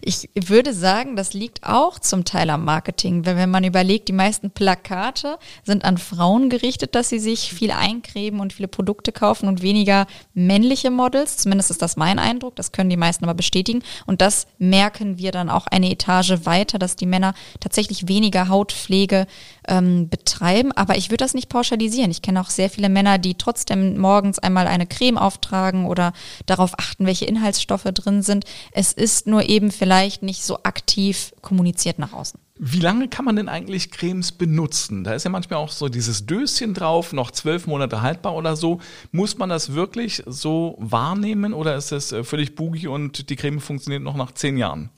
ich 0.00 0.28
würde 0.36 0.72
sagen, 0.72 1.16
das 1.16 1.34
liegt 1.34 1.64
auch 1.64 1.98
zum 1.98 2.24
Teil 2.24 2.48
am 2.48 2.64
Marketing. 2.64 3.26
Wenn, 3.26 3.36
wenn 3.36 3.50
man 3.50 3.64
überlegt, 3.64 4.06
die 4.06 4.12
meisten 4.12 4.52
Plakate 4.52 5.40
sind 5.64 5.84
an 5.84 5.98
Frauen 5.98 6.48
gerichtet, 6.48 6.94
dass 6.94 7.08
sie 7.08 7.18
sich 7.18 7.52
viel 7.52 7.72
eincremen 7.72 8.38
und 8.38 8.52
viele 8.52 8.68
Produkte 8.68 9.10
kaufen 9.10 9.48
und 9.48 9.62
weniger 9.62 10.06
männliche 10.34 10.92
Models. 10.92 11.38
Zumindest 11.38 11.72
ist 11.72 11.82
das 11.82 11.96
mein 11.96 12.20
Eindruck. 12.20 12.54
Das 12.54 12.70
können 12.70 12.88
die 12.88 12.96
meisten 12.96 13.24
aber 13.24 13.34
bestätigen. 13.34 13.82
Und 14.06 14.20
das 14.20 14.46
merken 14.58 15.18
wir 15.18 15.32
dann 15.32 15.50
auch 15.50 15.66
eine 15.66 15.90
Etage 15.90 16.44
weiter, 16.44 16.78
dass 16.78 16.94
die 16.94 17.06
Männer 17.06 17.34
tatsächlich 17.58 18.06
weniger 18.06 18.48
Hautpflege 18.48 19.26
ähm, 19.66 20.08
betreiben. 20.08 20.70
Aber 20.70 20.96
ich 20.96 21.10
würde 21.10 21.24
das 21.24 21.34
nicht 21.34 21.48
pauschalisieren. 21.48 22.12
Ich 22.12 22.22
kenne 22.22 22.40
auch 22.40 22.50
sehr 22.50 22.59
viele 22.68 22.88
Männer, 22.88 23.18
die 23.18 23.34
trotzdem 23.34 23.96
morgens 23.98 24.38
einmal 24.38 24.66
eine 24.66 24.86
Creme 24.86 25.18
auftragen 25.18 25.86
oder 25.86 26.12
darauf 26.46 26.78
achten, 26.78 27.06
welche 27.06 27.24
Inhaltsstoffe 27.24 27.84
drin 27.84 28.22
sind. 28.22 28.44
Es 28.72 28.92
ist 28.92 29.26
nur 29.26 29.48
eben 29.48 29.70
vielleicht 29.70 30.22
nicht 30.22 30.42
so 30.42 30.58
aktiv 30.62 31.32
kommuniziert 31.40 31.98
nach 31.98 32.12
außen. 32.12 32.38
Wie 32.62 32.80
lange 32.80 33.08
kann 33.08 33.24
man 33.24 33.36
denn 33.36 33.48
eigentlich 33.48 33.90
Cremes 33.90 34.32
benutzen? 34.32 35.02
Da 35.02 35.14
ist 35.14 35.24
ja 35.24 35.30
manchmal 35.30 35.60
auch 35.60 35.70
so 35.70 35.88
dieses 35.88 36.26
Döschen 36.26 36.74
drauf, 36.74 37.14
noch 37.14 37.30
zwölf 37.30 37.66
Monate 37.66 38.02
haltbar 38.02 38.34
oder 38.34 38.54
so. 38.54 38.80
Muss 39.12 39.38
man 39.38 39.48
das 39.48 39.72
wirklich 39.72 40.22
so 40.26 40.76
wahrnehmen 40.78 41.54
oder 41.54 41.74
ist 41.74 41.90
es 41.90 42.12
äh, 42.12 42.22
völlig 42.22 42.56
boogie 42.56 42.86
und 42.86 43.30
die 43.30 43.36
Creme 43.36 43.60
funktioniert 43.60 44.02
noch 44.02 44.14
nach 44.14 44.32
zehn 44.32 44.58
Jahren? 44.58 44.90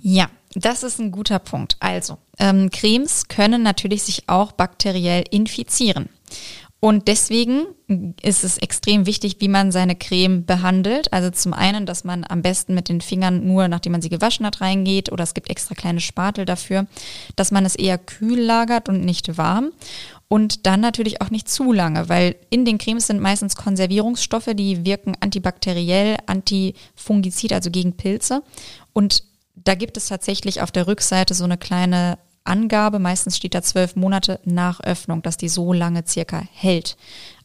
Ja, 0.00 0.30
das 0.54 0.82
ist 0.82 0.98
ein 0.98 1.10
guter 1.10 1.38
Punkt. 1.38 1.76
Also, 1.80 2.18
ähm, 2.38 2.70
Cremes 2.70 3.28
können 3.28 3.62
natürlich 3.62 4.02
sich 4.04 4.28
auch 4.28 4.52
bakteriell 4.52 5.24
infizieren. 5.30 6.08
Und 6.80 7.08
deswegen 7.08 7.64
ist 8.20 8.44
es 8.44 8.58
extrem 8.58 9.06
wichtig, 9.06 9.36
wie 9.38 9.48
man 9.48 9.72
seine 9.72 9.96
Creme 9.96 10.44
behandelt. 10.44 11.12
Also 11.14 11.30
zum 11.30 11.54
einen, 11.54 11.86
dass 11.86 12.04
man 12.04 12.26
am 12.28 12.42
besten 12.42 12.74
mit 12.74 12.90
den 12.90 13.00
Fingern 13.00 13.46
nur, 13.46 13.68
nachdem 13.68 13.92
man 13.92 14.02
sie 14.02 14.10
gewaschen 14.10 14.44
hat, 14.44 14.60
reingeht 14.60 15.10
oder 15.10 15.24
es 15.24 15.32
gibt 15.32 15.48
extra 15.48 15.74
kleine 15.74 16.00
Spatel 16.00 16.44
dafür, 16.44 16.86
dass 17.36 17.52
man 17.52 17.64
es 17.64 17.74
eher 17.74 17.96
kühl 17.96 18.38
lagert 18.38 18.90
und 18.90 19.02
nicht 19.02 19.38
warm. 19.38 19.72
Und 20.28 20.66
dann 20.66 20.80
natürlich 20.80 21.22
auch 21.22 21.30
nicht 21.30 21.48
zu 21.48 21.72
lange, 21.72 22.08
weil 22.08 22.36
in 22.50 22.64
den 22.64 22.76
Cremes 22.76 23.06
sind 23.06 23.20
meistens 23.20 23.56
Konservierungsstoffe, 23.56 24.50
die 24.54 24.84
wirken 24.84 25.16
antibakteriell, 25.20 26.18
antifungizid, 26.26 27.52
also 27.52 27.70
gegen 27.70 27.96
Pilze. 27.96 28.42
Und 28.92 29.24
da 29.54 29.74
gibt 29.74 29.96
es 29.96 30.08
tatsächlich 30.08 30.60
auf 30.60 30.70
der 30.70 30.86
Rückseite 30.86 31.34
so 31.34 31.44
eine 31.44 31.56
kleine 31.56 32.18
Angabe, 32.44 32.98
meistens 32.98 33.36
steht 33.36 33.54
da 33.54 33.62
zwölf 33.62 33.96
Monate 33.96 34.38
nach 34.44 34.80
Öffnung, 34.80 35.22
dass 35.22 35.36
die 35.36 35.48
so 35.48 35.72
lange 35.72 36.04
circa 36.06 36.42
hält. 36.52 36.96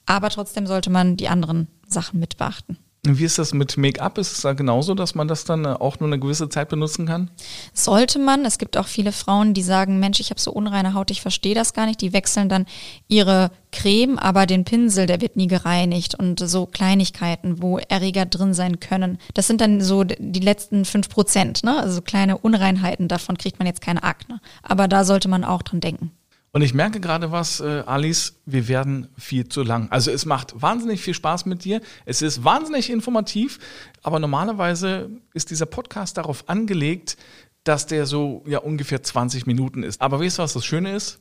Aber 0.06 0.30
trotzdem 0.30 0.68
sollte 0.68 0.90
man 0.90 1.18
die 1.18 1.30
anderen 1.30 1.68
Sachen 1.88 2.20
mit 2.20 2.38
beachten. 2.38 2.78
Wie 3.04 3.24
ist 3.24 3.40
das 3.40 3.54
mit 3.54 3.78
Make-up? 3.78 4.18
Ist 4.18 4.34
es 4.34 4.42
da 4.42 4.52
genauso, 4.52 4.94
dass 4.94 5.16
man 5.16 5.30
das 5.30 5.46
dann 5.46 5.64
äh, 5.64 5.70
auch 5.70 6.02
nur 6.02 6.10
eine 6.10 6.20
gewisse 6.20 6.50
Zeit 6.50 6.68
benutzen 6.68 7.06
kann? 7.06 7.32
Sollte 7.74 8.20
man. 8.20 8.44
Es 8.44 8.58
gibt 8.58 8.76
auch 8.76 8.88
viele 8.88 9.14
Frauen, 9.14 9.54
die 9.54 9.62
sagen, 9.62 10.00
Mensch, 10.00 10.20
ich 10.20 10.32
habe 10.32 10.40
so 10.40 10.52
unreine 10.52 10.94
Haut, 10.94 11.10
ich 11.10 11.22
verstehe 11.22 11.56
das 11.56 11.74
gar 11.74 11.86
nicht. 11.86 12.02
Die 12.02 12.12
wechseln 12.12 12.50
dann 12.50 12.66
ihre 13.08 13.52
Creme, 13.72 14.20
aber 14.20 14.46
den 14.46 14.66
Pinsel, 14.66 15.06
der 15.06 15.22
wird 15.22 15.38
nie 15.38 15.48
gereinigt 15.48 16.16
und 16.16 16.42
so 16.42 16.66
Kleinigkeiten, 16.66 17.62
wo 17.62 17.78
Erreger 17.78 18.26
drin 18.26 18.54
sein 18.54 18.82
können. 18.82 19.18
Das 19.34 19.48
sind 19.48 19.62
dann 19.62 19.80
so 19.80 20.04
die 20.04 20.40
letzten 20.42 20.84
fünf 20.84 21.08
Prozent, 21.08 21.64
ne? 21.64 21.80
Also 21.80 22.02
kleine 22.02 22.38
Unreinheiten, 22.38 23.08
davon 23.08 23.38
kriegt 23.38 23.60
man 23.60 23.68
jetzt 23.68 23.82
keine 23.82 24.04
Akne. 24.04 24.42
Aber 24.62 24.90
da 24.90 25.06
sollte 25.06 25.30
man 25.30 25.46
auch 25.46 25.62
dran 25.62 25.80
denken. 25.80 26.12
Und 26.52 26.62
ich 26.62 26.74
merke 26.74 27.00
gerade 27.00 27.32
was, 27.32 27.60
äh, 27.60 27.84
Alice, 27.86 28.40
wir 28.46 28.68
werden 28.68 29.10
viel 29.18 29.48
zu 29.48 29.62
lang. 29.62 29.88
Also 29.92 30.10
es 30.12 30.26
macht 30.26 30.60
wahnsinnig 30.60 31.02
viel 31.02 31.14
Spaß 31.14 31.46
mit 31.46 31.64
dir. 31.64 31.82
Es 32.06 32.22
ist 32.22 32.44
wahnsinnig 32.44 32.90
informativ, 32.90 33.60
aber 34.02 34.20
normalerweise 34.20 35.10
ist 35.34 35.52
dieser 35.52 35.68
Podcast 35.68 36.18
darauf 36.18 36.50
angelegt, 36.50 37.18
dass 37.64 37.86
der 37.86 38.06
so 38.08 38.44
ja 38.48 38.60
ungefähr 38.60 39.04
20 39.04 39.46
Minuten 39.46 39.84
ist. 39.84 40.02
Aber 40.02 40.20
weißt 40.20 40.40
du, 40.40 40.44
was 40.44 40.54
das 40.54 40.66
Schöne 40.66 40.96
ist? 40.96 41.20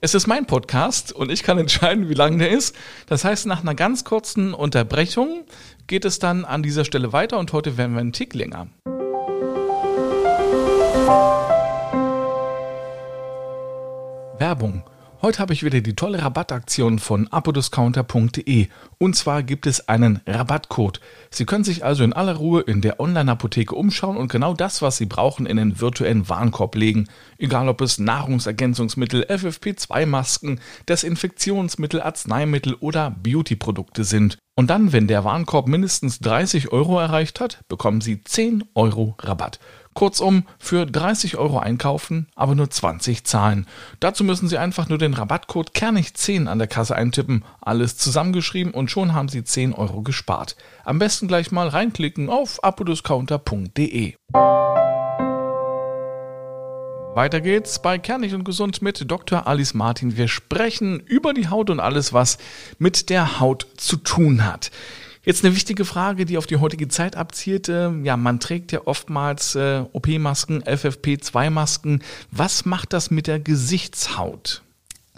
Es 0.00 0.14
ist 0.14 0.28
mein 0.28 0.46
Podcast 0.46 1.12
und 1.12 1.32
ich 1.32 1.42
kann 1.42 1.58
entscheiden, 1.58 2.08
wie 2.08 2.14
lang 2.14 2.38
der 2.38 2.50
ist. 2.50 2.76
Das 3.06 3.24
heißt, 3.24 3.46
nach 3.46 3.62
einer 3.62 3.74
ganz 3.74 4.04
kurzen 4.04 4.54
Unterbrechung 4.54 5.44
geht 5.88 6.04
es 6.04 6.20
dann 6.20 6.44
an 6.44 6.62
dieser 6.62 6.84
Stelle 6.84 7.12
weiter 7.12 7.38
und 7.38 7.52
heute 7.52 7.76
werden 7.76 7.94
wir 7.94 8.00
einen 8.00 8.12
Tick 8.12 8.32
länger. 8.34 8.68
Werbung. 14.58 14.82
Heute 15.22 15.38
habe 15.38 15.52
ich 15.52 15.62
wieder 15.62 15.80
die 15.80 15.94
tolle 15.94 16.20
Rabattaktion 16.20 16.98
von 16.98 17.28
apodiscounter.de. 17.28 18.66
Und 18.98 19.14
zwar 19.14 19.44
gibt 19.44 19.66
es 19.66 19.88
einen 19.88 20.20
Rabattcode. 20.26 21.00
Sie 21.30 21.44
können 21.44 21.62
sich 21.62 21.84
also 21.84 22.02
in 22.02 22.12
aller 22.12 22.34
Ruhe 22.34 22.62
in 22.62 22.80
der 22.80 22.98
Online-Apotheke 22.98 23.76
umschauen 23.76 24.16
und 24.16 24.32
genau 24.32 24.54
das, 24.54 24.82
was 24.82 24.96
Sie 24.96 25.06
brauchen, 25.06 25.46
in 25.46 25.58
den 25.58 25.80
virtuellen 25.80 26.28
Warenkorb 26.28 26.74
legen. 26.74 27.08
Egal 27.36 27.68
ob 27.68 27.80
es 27.82 27.98
Nahrungsergänzungsmittel, 27.98 29.26
FFP2-Masken, 29.28 30.60
Desinfektionsmittel, 30.88 32.02
Arzneimittel 32.02 32.74
oder 32.74 33.10
Beauty-Produkte 33.10 34.02
sind. 34.02 34.38
Und 34.56 34.70
dann, 34.70 34.92
wenn 34.92 35.06
der 35.06 35.22
Warenkorb 35.22 35.68
mindestens 35.68 36.18
30 36.18 36.72
Euro 36.72 36.98
erreicht 36.98 37.38
hat, 37.38 37.60
bekommen 37.68 38.00
Sie 38.00 38.24
10 38.24 38.64
Euro 38.74 39.14
Rabatt. 39.20 39.60
Kurzum, 39.98 40.44
für 40.60 40.86
30 40.86 41.38
Euro 41.38 41.58
einkaufen, 41.58 42.28
aber 42.36 42.54
nur 42.54 42.70
20 42.70 43.24
zahlen. 43.24 43.66
Dazu 43.98 44.22
müssen 44.22 44.46
Sie 44.46 44.56
einfach 44.56 44.88
nur 44.88 44.96
den 44.96 45.12
Rabattcode 45.12 45.72
Kernig10 45.72 46.46
an 46.46 46.60
der 46.60 46.68
Kasse 46.68 46.94
eintippen, 46.94 47.42
alles 47.60 47.96
zusammengeschrieben 47.96 48.72
und 48.72 48.92
schon 48.92 49.12
haben 49.12 49.28
Sie 49.28 49.42
10 49.42 49.72
Euro 49.72 50.02
gespart. 50.02 50.54
Am 50.84 51.00
besten 51.00 51.26
gleich 51.26 51.50
mal 51.50 51.66
reinklicken 51.66 52.30
auf 52.30 52.62
apodiscounter.de. 52.62 54.14
Weiter 57.16 57.40
geht's 57.40 57.82
bei 57.82 57.98
Kernig 57.98 58.34
und 58.34 58.44
Gesund 58.44 58.80
mit 58.80 59.10
Dr. 59.10 59.48
Alice 59.48 59.74
Martin. 59.74 60.16
Wir 60.16 60.28
sprechen 60.28 61.00
über 61.00 61.34
die 61.34 61.48
Haut 61.48 61.70
und 61.70 61.80
alles, 61.80 62.12
was 62.12 62.38
mit 62.78 63.10
der 63.10 63.40
Haut 63.40 63.66
zu 63.76 63.96
tun 63.96 64.44
hat. 64.44 64.70
Jetzt 65.24 65.44
eine 65.44 65.54
wichtige 65.54 65.84
Frage, 65.84 66.24
die 66.24 66.38
auf 66.38 66.46
die 66.46 66.56
heutige 66.56 66.88
Zeit 66.88 67.16
abzielt. 67.16 67.68
Ähm, 67.68 68.04
ja, 68.04 68.16
man 68.16 68.40
trägt 68.40 68.72
ja 68.72 68.80
oftmals 68.84 69.54
äh, 69.54 69.84
OP-Masken, 69.92 70.62
FFP2-Masken. 70.62 72.02
Was 72.30 72.64
macht 72.64 72.92
das 72.92 73.10
mit 73.10 73.26
der 73.26 73.40
Gesichtshaut? 73.40 74.62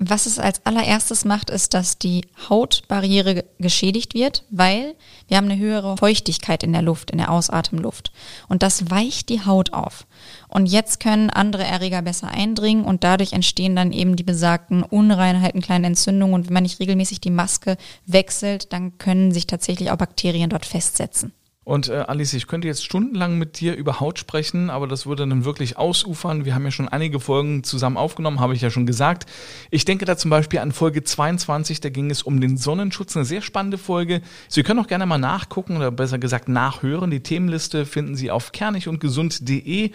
Was 0.02 0.24
es 0.24 0.38
als 0.38 0.64
allererstes 0.64 1.26
macht, 1.26 1.50
ist, 1.50 1.74
dass 1.74 1.98
die 1.98 2.22
Hautbarriere 2.48 3.44
geschädigt 3.58 4.14
wird, 4.14 4.44
weil 4.48 4.94
wir 5.28 5.36
haben 5.36 5.50
eine 5.50 5.60
höhere 5.60 5.98
Feuchtigkeit 5.98 6.62
in 6.62 6.72
der 6.72 6.80
Luft, 6.80 7.10
in 7.10 7.18
der 7.18 7.30
Ausatemluft. 7.30 8.10
Und 8.48 8.62
das 8.62 8.90
weicht 8.90 9.28
die 9.28 9.44
Haut 9.44 9.74
auf. 9.74 10.06
Und 10.48 10.64
jetzt 10.64 11.00
können 11.00 11.28
andere 11.28 11.64
Erreger 11.64 12.00
besser 12.00 12.28
eindringen 12.28 12.86
und 12.86 13.04
dadurch 13.04 13.34
entstehen 13.34 13.76
dann 13.76 13.92
eben 13.92 14.16
die 14.16 14.22
besagten 14.22 14.82
Unreinheiten, 14.82 15.60
kleine 15.60 15.88
Entzündungen. 15.88 16.34
Und 16.34 16.46
wenn 16.46 16.54
man 16.54 16.62
nicht 16.62 16.80
regelmäßig 16.80 17.20
die 17.20 17.30
Maske 17.30 17.76
wechselt, 18.06 18.72
dann 18.72 18.96
können 18.96 19.32
sich 19.32 19.46
tatsächlich 19.46 19.90
auch 19.90 19.98
Bakterien 19.98 20.48
dort 20.48 20.64
festsetzen. 20.64 21.34
Und 21.70 21.88
äh, 21.88 22.04
Alice, 22.09 22.35
ich 22.35 22.48
könnte 22.48 22.66
jetzt 22.66 22.85
stundenlang 22.85 23.38
mit 23.38 23.61
dir 23.61 23.76
über 23.76 24.00
Haut 24.00 24.18
sprechen, 24.18 24.70
aber 24.70 24.88
das 24.88 25.06
würde 25.06 25.24
dann 25.24 25.44
wirklich 25.44 25.78
ausufern. 25.78 26.44
Wir 26.44 26.56
haben 26.56 26.64
ja 26.64 26.72
schon 26.72 26.88
einige 26.88 27.20
Folgen 27.20 27.62
zusammen 27.62 27.96
aufgenommen, 27.96 28.40
habe 28.40 28.54
ich 28.54 28.61
ja 28.61 28.70
schon 28.70 28.87
gesagt. 28.87 29.26
Ich 29.70 29.85
denke 29.85 30.04
da 30.04 30.16
zum 30.16 30.33
Beispiel 30.33 30.59
an 30.59 30.72
Folge 30.72 31.04
22, 31.04 31.80
da 31.80 31.88
ging 31.88 32.11
es 32.11 32.24
um 32.24 32.40
den 32.40 32.56
Sonnenschutz, 32.56 33.14
eine 33.14 33.24
sehr 33.24 33.40
spannende 33.40 33.78
Folge. 33.78 34.20
Sie 34.48 34.64
können 34.64 34.80
auch 34.80 34.88
gerne 34.88 35.06
mal 35.06 35.18
nachgucken 35.18 35.76
oder 35.76 35.92
besser 35.92 36.18
gesagt 36.18 36.48
nachhören. 36.48 37.12
Die 37.12 37.22
Themenliste 37.22 37.87
finden 37.87 38.16
Sie 38.16 38.33
auf 38.33 38.50
kernigundgesund.de 38.50 39.92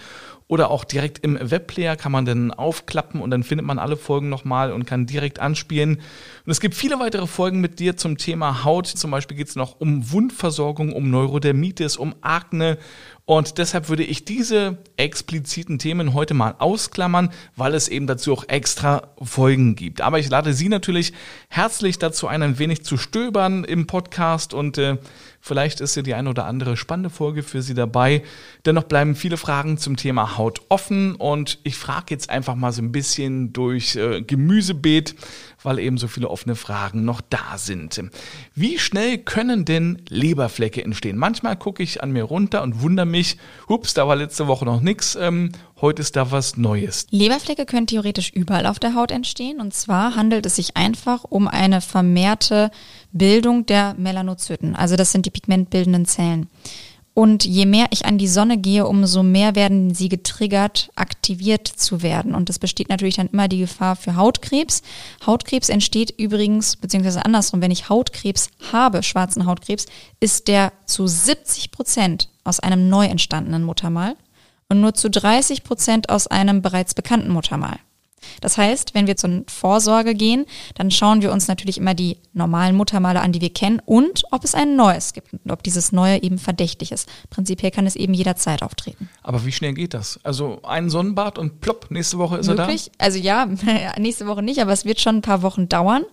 oder 0.48 0.70
auch 0.70 0.84
direkt 0.84 1.20
im 1.20 1.40
Webplayer 1.42 1.96
kann 1.96 2.12
man 2.12 2.26
dann 2.26 2.52
aufklappen 2.52 3.20
und 3.20 3.32
dann 3.32 3.44
findet 3.44 3.66
man 3.66 3.80
alle 3.80 3.98
Folgen 3.98 4.30
nochmal 4.30 4.72
und 4.72 4.86
kann 4.86 5.08
direkt 5.08 5.40
anspielen. 5.40 5.96
Und 6.46 6.52
es 6.52 6.60
gibt 6.60 6.76
viele 6.76 7.00
weitere 7.00 7.26
Folgen 7.26 7.62
mit 7.62 7.80
dir 7.80 7.98
zum 7.98 8.18
Thema 8.18 8.64
Haut. 8.64 8.86
Zum 8.86 9.10
Beispiel 9.10 9.38
geht 9.38 9.48
es 9.48 9.56
noch 9.56 9.80
um 9.80 10.12
Wundversorgung, 10.12 10.94
um 10.94 11.10
Neurodermitis, 11.10 11.98
um 11.98 12.14
Akne 12.22 12.78
und 13.28 13.58
deshalb 13.58 13.90
würde 13.90 14.04
ich 14.04 14.24
diese 14.24 14.78
expliziten 14.98 15.80
Themen 15.80 16.14
heute 16.14 16.36
mal 16.36 16.54
ausklammern, 16.60 17.32
weil 17.56 17.74
es 17.74 17.88
eben 17.88 18.06
dazu 18.06 18.32
auch 18.32 18.48
extra 18.48 19.08
Folgen 19.20 19.76
gibt. 19.76 20.02
Aber 20.02 20.20
ich 20.20 20.30
lade 20.30 20.54
Sie 20.54 20.70
natürlich 20.70 21.12
herzlich 21.50 21.98
dazu 21.98 22.28
ein, 22.28 22.44
ein 22.44 22.60
wenig 22.60 22.86
zu 22.86 22.98
stöbern 22.98 23.64
im 23.64 23.88
Podcast 23.88 24.54
und 24.54 24.78
äh, 24.78 24.98
vielleicht 25.46 25.80
ist 25.80 25.96
ja 25.96 26.02
die 26.02 26.16
eine 26.16 26.30
oder 26.30 26.46
andere 26.46 26.76
spannende 26.76 27.12
Folge 27.12 27.44
für 27.44 27.62
Sie 27.62 27.76
dabei. 27.76 28.24
Dennoch 28.66 28.84
bleiben 28.84 29.16
viele 29.16 29.38
Fragen 29.38 29.78
zum 29.78 29.96
Thema 29.96 30.38
Haut 30.38 30.62
offen 30.70 31.16
und 31.16 31.60
ich 31.64 31.76
frage 31.76 32.08
jetzt 32.10 32.32
einfach 32.32 32.56
mal 32.56 32.72
so 32.72 32.82
ein 32.82 32.92
bisschen 32.92 33.54
durch 33.54 33.96
äh, 33.96 34.24
Gemüsebeet, 34.24 35.16
weil 35.62 35.78
eben 35.78 36.00
so 36.00 36.08
viele 36.08 36.30
offene 36.30 36.56
Fragen 36.56 37.06
noch 37.06 37.22
da 37.22 37.58
sind. 37.58 38.02
Wie 38.56 38.80
schnell 38.80 39.20
können 39.20 39.66
denn 39.66 40.02
Leberflecke 40.10 40.84
entstehen? 40.84 41.18
Manchmal 41.18 41.58
gucke 41.58 41.84
ich 41.84 42.02
an 42.02 42.12
mir 42.12 42.24
runter 42.24 42.64
und 42.64 42.82
wundere 42.82 43.06
mich, 43.06 43.38
hups, 43.70 43.94
da 43.94 44.08
war 44.08 44.16
letzte 44.16 44.48
Woche 44.48 44.66
noch 44.66 44.82
nichts, 44.82 45.16
ähm, 45.16 45.52
heute 45.82 46.02
ist 46.02 46.16
da 46.16 46.32
was 46.32 46.58
Neues. 46.58 47.08
Leberflecke 47.12 47.66
können 47.66 47.88
theoretisch 47.88 48.32
überall 48.32 48.66
auf 48.66 48.80
der 48.80 48.96
Haut 48.96 49.12
entstehen 49.12 49.60
und 49.60 49.74
zwar 49.74 50.16
handelt 50.16 50.46
es 50.46 50.56
sich 50.56 50.78
einfach 50.78 51.24
um 51.24 51.48
eine 51.48 51.82
vermehrte 51.82 52.72
Bildung 53.12 53.66
der 53.66 53.94
Melanozyten, 53.96 54.76
also 54.76 54.96
das 54.96 55.12
sind 55.12 55.26
die 55.26 55.32
pigmentbildenden 55.32 56.06
Zellen. 56.06 56.48
Und 57.16 57.46
je 57.46 57.66
mehr 57.66 57.88
ich 57.92 58.06
an 58.06 58.18
die 58.18 58.28
Sonne 58.28 58.58
gehe, 58.58 58.86
umso 58.86 59.24
mehr 59.24 59.56
werden 59.56 59.96
sie 59.96 60.10
getriggert, 60.10 60.92
aktiviert 60.96 61.66
zu 61.66 62.02
werden. 62.02 62.36
Und 62.36 62.50
es 62.50 62.60
besteht 62.60 62.90
natürlich 62.90 63.16
dann 63.16 63.30
immer 63.30 63.48
die 63.48 63.60
Gefahr 63.60 63.96
für 63.96 64.18
Hautkrebs. 64.18 64.82
Hautkrebs 65.26 65.70
entsteht 65.70 66.14
übrigens, 66.20 66.76
beziehungsweise 66.76 67.24
andersrum, 67.24 67.62
wenn 67.62 67.72
ich 67.72 67.88
Hautkrebs 67.88 68.50
habe, 68.74 69.02
schwarzen 69.02 69.46
Hautkrebs, 69.46 69.86
ist 70.20 70.50
der 70.50 70.74
zu 70.88 71.08
70 71.08 71.72
Prozent 71.72 72.28
aus 72.44 72.60
einem 72.60 72.90
neu 72.90 73.06
entstandenen 73.06 73.64
Muttermal 73.64 74.18
und 74.70 74.82
nur 74.82 74.94
zu 74.94 75.10
30 75.10 75.64
Prozent 75.64 76.10
aus 76.10 76.28
einem 76.28 76.62
bereits 76.62 76.94
bekannten 76.94 77.32
Muttermal. 77.32 77.80
Das 78.42 78.58
heißt, 78.58 78.94
wenn 78.94 79.08
wir 79.08 79.18
zur 79.18 79.44
Vorsorge 79.48 80.16
gehen, 80.16 80.46
dann 80.76 80.92
schauen 80.92 81.22
wir 81.22 81.32
uns 81.32 81.48
natürlich 81.48 81.78
immer 81.78 81.94
die 81.94 82.18
normalen 82.34 82.76
Muttermale 82.76 83.22
an, 83.22 83.32
die 83.32 83.42
wir 83.42 83.54
kennen 83.54 83.82
und 83.86 84.24
ob 84.32 84.44
es 84.44 84.56
ein 84.56 84.76
neues 84.76 85.14
gibt 85.14 85.34
und 85.34 85.52
ob 85.52 85.64
dieses 85.64 85.92
neue 85.92 86.22
eben 86.22 86.38
verdächtig 86.38 86.92
ist. 86.92 87.10
Prinzipiell 87.30 87.72
kann 87.72 87.86
es 87.86 87.96
eben 87.96 88.14
jederzeit 88.14 88.64
auftreten. 88.64 89.10
Aber 89.24 89.46
wie 89.46 89.52
schnell 89.52 89.74
geht 89.74 89.94
das? 89.94 90.20
Also 90.24 90.60
ein 90.64 90.90
Sonnenbad 90.90 91.38
und 91.38 91.62
plopp, 91.62 91.92
nächste 91.92 92.18
Woche 92.18 92.38
ist 92.38 92.48
Möglich? 92.48 92.88
er 92.88 92.98
da? 92.98 93.06
Also 93.06 93.20
ja, 93.20 93.48
nächste 94.00 94.28
Woche 94.28 94.44
nicht, 94.44 94.60
aber 94.62 94.74
es 94.74 94.86
wird 94.86 95.00
schon 95.00 95.18
ein 95.18 95.22
paar 95.22 95.42
Wochen 95.42 95.70
dauern. 95.70 96.04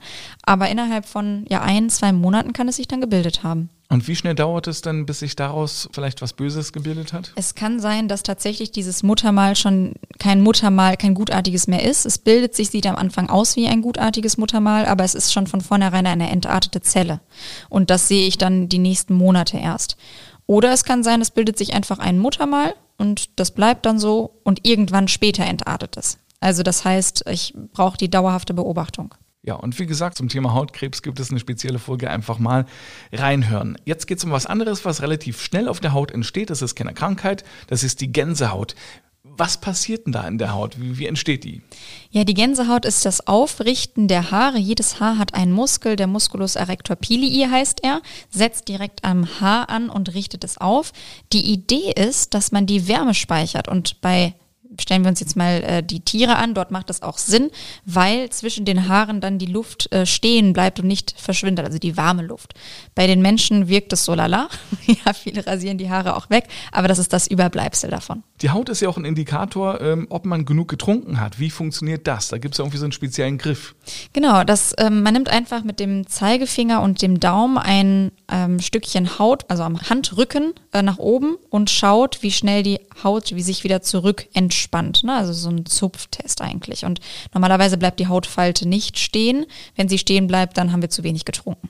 Aber 0.43 0.69
innerhalb 0.69 1.07
von 1.07 1.45
ja 1.49 1.63
ein, 1.63 1.91
zwei 1.91 2.13
Monaten 2.13 2.53
kann 2.53 2.69
es 2.69 2.77
sich 2.77 2.89
dann 2.89 3.01
gebildet 3.01 3.43
haben. 3.43 3.71
Und 3.93 4.09
wie 4.09 4.17
schnell 4.17 4.35
dauert 4.35 4.69
es 4.69 4.81
dann, 4.81 5.05
bis 5.05 5.19
sich 5.19 5.37
daraus 5.37 5.87
vielleicht 5.93 6.23
was 6.23 6.33
Böses 6.33 6.73
gebildet 6.73 7.13
hat? 7.13 7.31
Es 7.35 7.55
kann 7.55 7.79
sein, 7.79 8.09
dass 8.09 8.23
tatsächlich 8.23 8.73
dieses 8.73 9.03
Muttermal 9.03 9.55
schon 9.55 9.93
kein 10.19 10.41
Muttermal, 10.41 10.97
kein 10.97 11.13
gutartiges 11.13 11.67
mehr 11.67 11.83
ist. 11.83 12.07
Es 12.07 12.17
bildet 12.17 12.57
sich, 12.57 12.71
sieht 12.71 12.87
am 12.87 12.97
Anfang 12.97 13.29
aus 13.29 13.55
wie 13.55 13.67
ein 13.69 13.83
gutartiges 13.83 14.39
Muttermal, 14.39 14.87
aber 14.87 15.05
es 15.05 15.15
ist 15.15 15.31
schon 15.31 15.47
von 15.47 15.61
vornherein 15.61 16.07
eine 16.07 16.31
entartete 16.31 16.81
Zelle. 16.81 17.21
Und 17.69 17.91
das 17.91 18.09
sehe 18.09 18.27
ich 18.27 18.39
dann 18.39 18.71
die 18.71 18.79
nächsten 18.79 19.13
Monate 19.13 19.59
erst. 19.59 19.99
Oder 20.47 20.73
es 20.73 20.85
kann 20.85 21.03
sein, 21.03 21.21
es 21.21 21.31
bildet 21.31 21.59
sich 21.59 21.75
einfach 21.75 21.99
ein 21.99 22.19
Muttermal 22.19 22.75
und 22.97 23.39
das 23.39 23.51
bleibt 23.51 23.85
dann 23.85 23.99
so 23.99 24.41
und 24.43 24.67
irgendwann 24.67 25.07
später 25.07 25.45
entartet 25.45 25.99
es. 25.99 26.17
Also 26.41 26.63
das 26.63 26.87
heißt, 26.87 27.25
ich 27.31 27.53
brauche 27.75 27.99
die 27.99 28.11
dauerhafte 28.11 28.55
Beobachtung. 28.55 29.15
Ja, 29.45 29.55
und 29.55 29.77
wie 29.81 29.87
gesagt, 29.87 30.17
zum 30.17 30.29
Thema 30.29 30.55
Hautkrebs 30.55 31.03
gibt 31.03 31.19
es 31.19 31.31
eine 31.31 31.41
spezielle 31.41 31.81
Folge. 31.81 32.09
Einfach 32.09 32.39
mal 32.39 32.65
reinhören. 33.13 33.77
Jetzt 33.85 34.07
geht 34.07 34.19
es 34.19 34.25
um 34.25 34.31
was 34.31 34.47
anderes, 34.47 34.85
was 34.85 35.03
relativ 35.03 35.41
schnell 35.43 35.67
auf 35.67 35.81
der 35.81 35.93
Haut 35.93 36.13
entsteht. 36.13 36.49
Das 36.49 36.63
ist 36.63 36.77
keine 36.77 36.95
Krankheit, 36.95 37.43
das 37.67 37.83
ist 37.83 38.01
die 38.01 38.13
Gänsehaut. 38.13 38.77
Was 39.25 39.61
passiert 39.61 40.07
denn 40.07 40.13
da 40.13 40.27
in 40.29 40.39
der 40.39 40.53
Haut? 40.53 40.81
Wie, 40.81 40.99
wie 40.99 41.07
entsteht 41.07 41.43
die? 41.43 41.63
Ja, 42.11 42.23
die 42.23 42.35
Gänsehaut 42.35 42.85
ist 42.85 43.05
das 43.05 43.27
Aufrichten 43.27 44.07
der 44.07 44.31
Haare. 44.31 44.59
Jedes 44.59 45.01
Haar 45.01 45.19
hat 45.19 45.35
einen 45.35 45.53
Muskel, 45.53 45.97
der 45.97 46.07
Musculus 46.07 46.55
erector 46.55 46.97
pilii 46.97 47.49
heißt 47.51 47.81
er, 47.83 48.03
setzt 48.31 48.69
direkt 48.69 49.05
am 49.05 49.41
Haar 49.41 49.71
an 49.71 49.91
und 49.91 50.15
richtet 50.15 50.45
es 50.45 50.59
auf. 50.59 50.93
Die 51.33 51.53
Idee 51.53 51.93
ist, 51.97 52.35
dass 52.35 52.53
man 52.53 52.67
die 52.67 52.87
Wärme 52.87 53.15
speichert 53.15 53.69
und 53.69 54.01
bei 54.01 54.35
stellen 54.81 55.03
wir 55.03 55.09
uns 55.09 55.21
jetzt 55.21 55.37
mal 55.37 55.63
äh, 55.63 55.83
die 55.83 56.01
Tiere 56.01 56.37
an, 56.37 56.55
dort 56.55 56.71
macht 56.71 56.91
das 56.91 57.03
auch 57.03 57.19
Sinn, 57.19 57.51
weil 57.85 58.31
zwischen 58.31 58.65
den 58.65 58.89
Haaren 58.89 59.21
dann 59.21 59.39
die 59.39 59.47
Luft 59.47 59.93
äh, 59.93 60.07
stehen 60.07 60.53
bleibt 60.53 60.81
und 60.81 60.87
nicht 60.87 61.15
verschwindet, 61.17 61.65
also 61.65 61.79
die 61.79 61.97
warme 61.97 62.23
Luft. 62.23 62.55
Bei 62.95 63.07
den 63.07 63.23
Menschen 63.23 63.69
wirkt 63.69 63.93
es 63.93 64.05
so 64.05 64.15
lala. 64.15 64.49
ja, 64.87 65.13
viele 65.13 65.47
rasieren 65.47 65.79
die 65.79 65.91
Haare 65.91 66.17
auch 66.17 66.31
weg, 66.31 66.49
aber 66.71 66.89
das 66.89 66.99
ist 66.99 67.13
das 67.13 67.27
Überbleibsel 67.27 67.91
davon. 67.91 68.23
Die 68.41 68.51
Haut 68.51 68.69
ist 68.69 68.81
ja 68.81 68.89
auch 68.89 68.97
ein 68.97 69.05
Indikator, 69.05 69.81
ähm, 69.81 70.07
ob 70.11 70.25
man 70.25 70.45
genug 70.45 70.69
getrunken 70.69 71.21
hat. 71.21 71.39
Wie 71.39 71.51
funktioniert 71.51 72.07
das? 72.07 72.29
Da 72.29 72.39
gibt 72.39 72.55
es 72.55 72.59
irgendwie 72.59 72.79
so 72.79 72.85
einen 72.85 72.93
speziellen 72.93 73.39
Griff. 73.39 73.75
Genau, 74.13 74.45
das, 74.45 74.75
ähm, 74.79 75.03
man 75.03 75.15
nimmt 75.15 75.29
einfach 75.29 75.65
mit 75.65 75.79
dem 75.81 76.07
Zeigefinger 76.07 76.83
und 76.83 77.03
dem 77.03 77.21
Daumen 77.21 77.59
ein 77.59 78.13
ähm, 78.31 78.61
Stückchen 78.61 79.19
Haut, 79.19 79.45
also 79.49 79.63
am 79.63 79.81
Handrücken 79.81 80.55
äh, 80.73 80.83
nach 80.83 80.99
oben 80.99 81.37
und 81.51 81.71
schaut, 81.71 82.23
wie 82.23 82.33
schnell 82.33 82.63
die 82.63 82.81
Haut, 83.05 83.35
wie 83.35 83.43
sich 83.43 83.65
wieder 83.65 83.83
zurück 83.83 84.27
entspannt. 84.63 85.03
Ne? 85.05 85.15
Also 85.15 85.33
so 85.33 85.51
ein 85.51 85.67
Zupftest 85.67 86.41
eigentlich. 86.41 86.85
Und 86.85 87.01
normalerweise 87.35 87.77
bleibt 87.77 87.99
die 88.01 88.07
Hautfalte 88.07 88.69
nicht 88.69 88.99
stehen. 88.99 89.47
Wenn 89.77 89.89
sie 89.89 89.99
stehen 89.99 90.27
bleibt, 90.27 90.57
dann 90.57 90.73
haben 90.73 90.83
wir 90.83 90.91
zu 90.91 91.03
wenig 91.03 91.25
getrunken. 91.25 91.69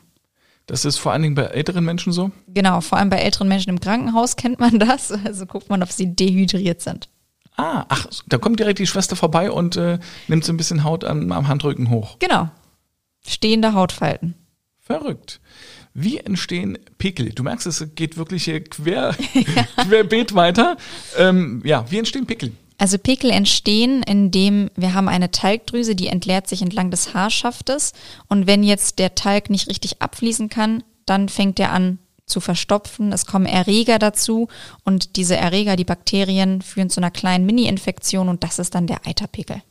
Das 0.66 0.84
ist 0.84 0.98
vor 0.98 1.12
allen 1.12 1.22
Dingen 1.22 1.34
bei 1.34 1.44
älteren 1.44 1.84
Menschen 1.84 2.12
so? 2.12 2.30
Genau, 2.46 2.80
vor 2.80 2.98
allem 2.98 3.10
bei 3.10 3.18
älteren 3.18 3.48
Menschen 3.48 3.70
im 3.70 3.80
Krankenhaus 3.80 4.36
kennt 4.36 4.60
man 4.60 4.78
das. 4.78 5.12
Also 5.24 5.46
guckt 5.46 5.70
man, 5.70 5.82
ob 5.82 5.90
sie 5.90 6.14
dehydriert 6.14 6.80
sind. 6.80 7.08
Ah, 7.56 7.84
ach, 7.88 8.06
da 8.26 8.38
kommt 8.38 8.60
direkt 8.60 8.78
die 8.78 8.86
Schwester 8.86 9.16
vorbei 9.16 9.50
und 9.50 9.76
äh, 9.76 9.98
nimmt 10.28 10.44
so 10.44 10.52
ein 10.52 10.56
bisschen 10.56 10.84
Haut 10.84 11.04
am, 11.04 11.32
am 11.32 11.48
Handrücken 11.48 11.90
hoch. 11.90 12.16
Genau. 12.18 12.50
Stehende 13.26 13.74
Hautfalten. 13.74 14.34
Verrückt. 14.80 15.40
Wie 15.94 16.18
entstehen 16.18 16.78
Pickel? 16.98 17.30
Du 17.30 17.42
merkst, 17.42 17.66
es 17.66 17.94
geht 17.94 18.16
wirklich 18.16 18.46
quer, 18.70 19.14
querbeet 19.76 20.34
weiter. 20.34 20.76
Ähm, 21.18 21.60
ja, 21.64 21.84
wie 21.90 21.98
entstehen 21.98 22.26
Pickel? 22.26 22.52
Also 22.82 22.98
Pickel 22.98 23.30
entstehen, 23.30 24.02
indem 24.02 24.68
wir 24.74 24.92
haben 24.92 25.08
eine 25.08 25.30
Talgdrüse, 25.30 25.94
die 25.94 26.08
entleert 26.08 26.48
sich 26.48 26.62
entlang 26.62 26.90
des 26.90 27.14
Haarschaftes. 27.14 27.92
Und 28.26 28.48
wenn 28.48 28.64
jetzt 28.64 28.98
der 28.98 29.14
Talg 29.14 29.50
nicht 29.50 29.68
richtig 29.68 30.02
abfließen 30.02 30.48
kann, 30.48 30.82
dann 31.06 31.28
fängt 31.28 31.60
er 31.60 31.70
an 31.70 32.00
zu 32.26 32.40
verstopfen. 32.40 33.12
Es 33.12 33.24
kommen 33.24 33.46
Erreger 33.46 34.00
dazu 34.00 34.48
und 34.82 35.14
diese 35.14 35.36
Erreger, 35.36 35.76
die 35.76 35.84
Bakterien, 35.84 36.60
führen 36.60 36.90
zu 36.90 36.98
einer 36.98 37.12
kleinen 37.12 37.46
Mini-Infektion 37.46 38.28
und 38.28 38.42
das 38.42 38.58
ist 38.58 38.74
dann 38.74 38.88
der 38.88 39.06
Eiterpickel. 39.06 39.62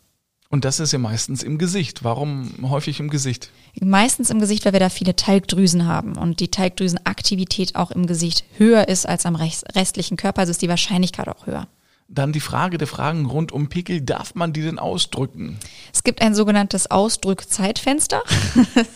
Und 0.47 0.63
das 0.63 0.79
ist 0.79 0.93
ja 0.93 0.99
meistens 0.99 1.43
im 1.43 1.57
Gesicht. 1.57 2.05
Warum 2.05 2.49
häufig 2.61 3.01
im 3.01 3.09
Gesicht? 3.09 3.49
Meistens 3.81 4.29
im 4.29 4.39
Gesicht, 4.39 4.63
weil 4.63 4.71
wir 4.71 4.79
da 4.79 4.87
viele 4.87 5.17
Talgdrüsen 5.17 5.85
haben 5.85 6.15
und 6.15 6.39
die 6.39 6.47
Talgdrüsenaktivität 6.47 7.75
auch 7.75 7.91
im 7.91 8.07
Gesicht 8.07 8.45
höher 8.57 8.87
ist 8.87 9.05
als 9.05 9.25
am 9.25 9.35
restlichen 9.35 10.15
Körper, 10.15 10.39
also 10.39 10.51
ist 10.51 10.61
die 10.61 10.69
Wahrscheinlichkeit 10.69 11.27
auch 11.27 11.45
höher. 11.45 11.67
Dann 12.13 12.33
die 12.33 12.41
Frage 12.41 12.77
der 12.77 12.89
Fragen 12.89 13.25
rund 13.25 13.53
um 13.53 13.69
Pickel, 13.69 14.01
darf 14.01 14.35
man 14.35 14.51
die 14.51 14.61
denn 14.61 14.79
ausdrücken? 14.79 15.57
Es 15.93 16.03
gibt 16.03 16.21
ein 16.21 16.35
sogenanntes 16.35 16.91
Ausdrückzeitfenster. 16.91 18.21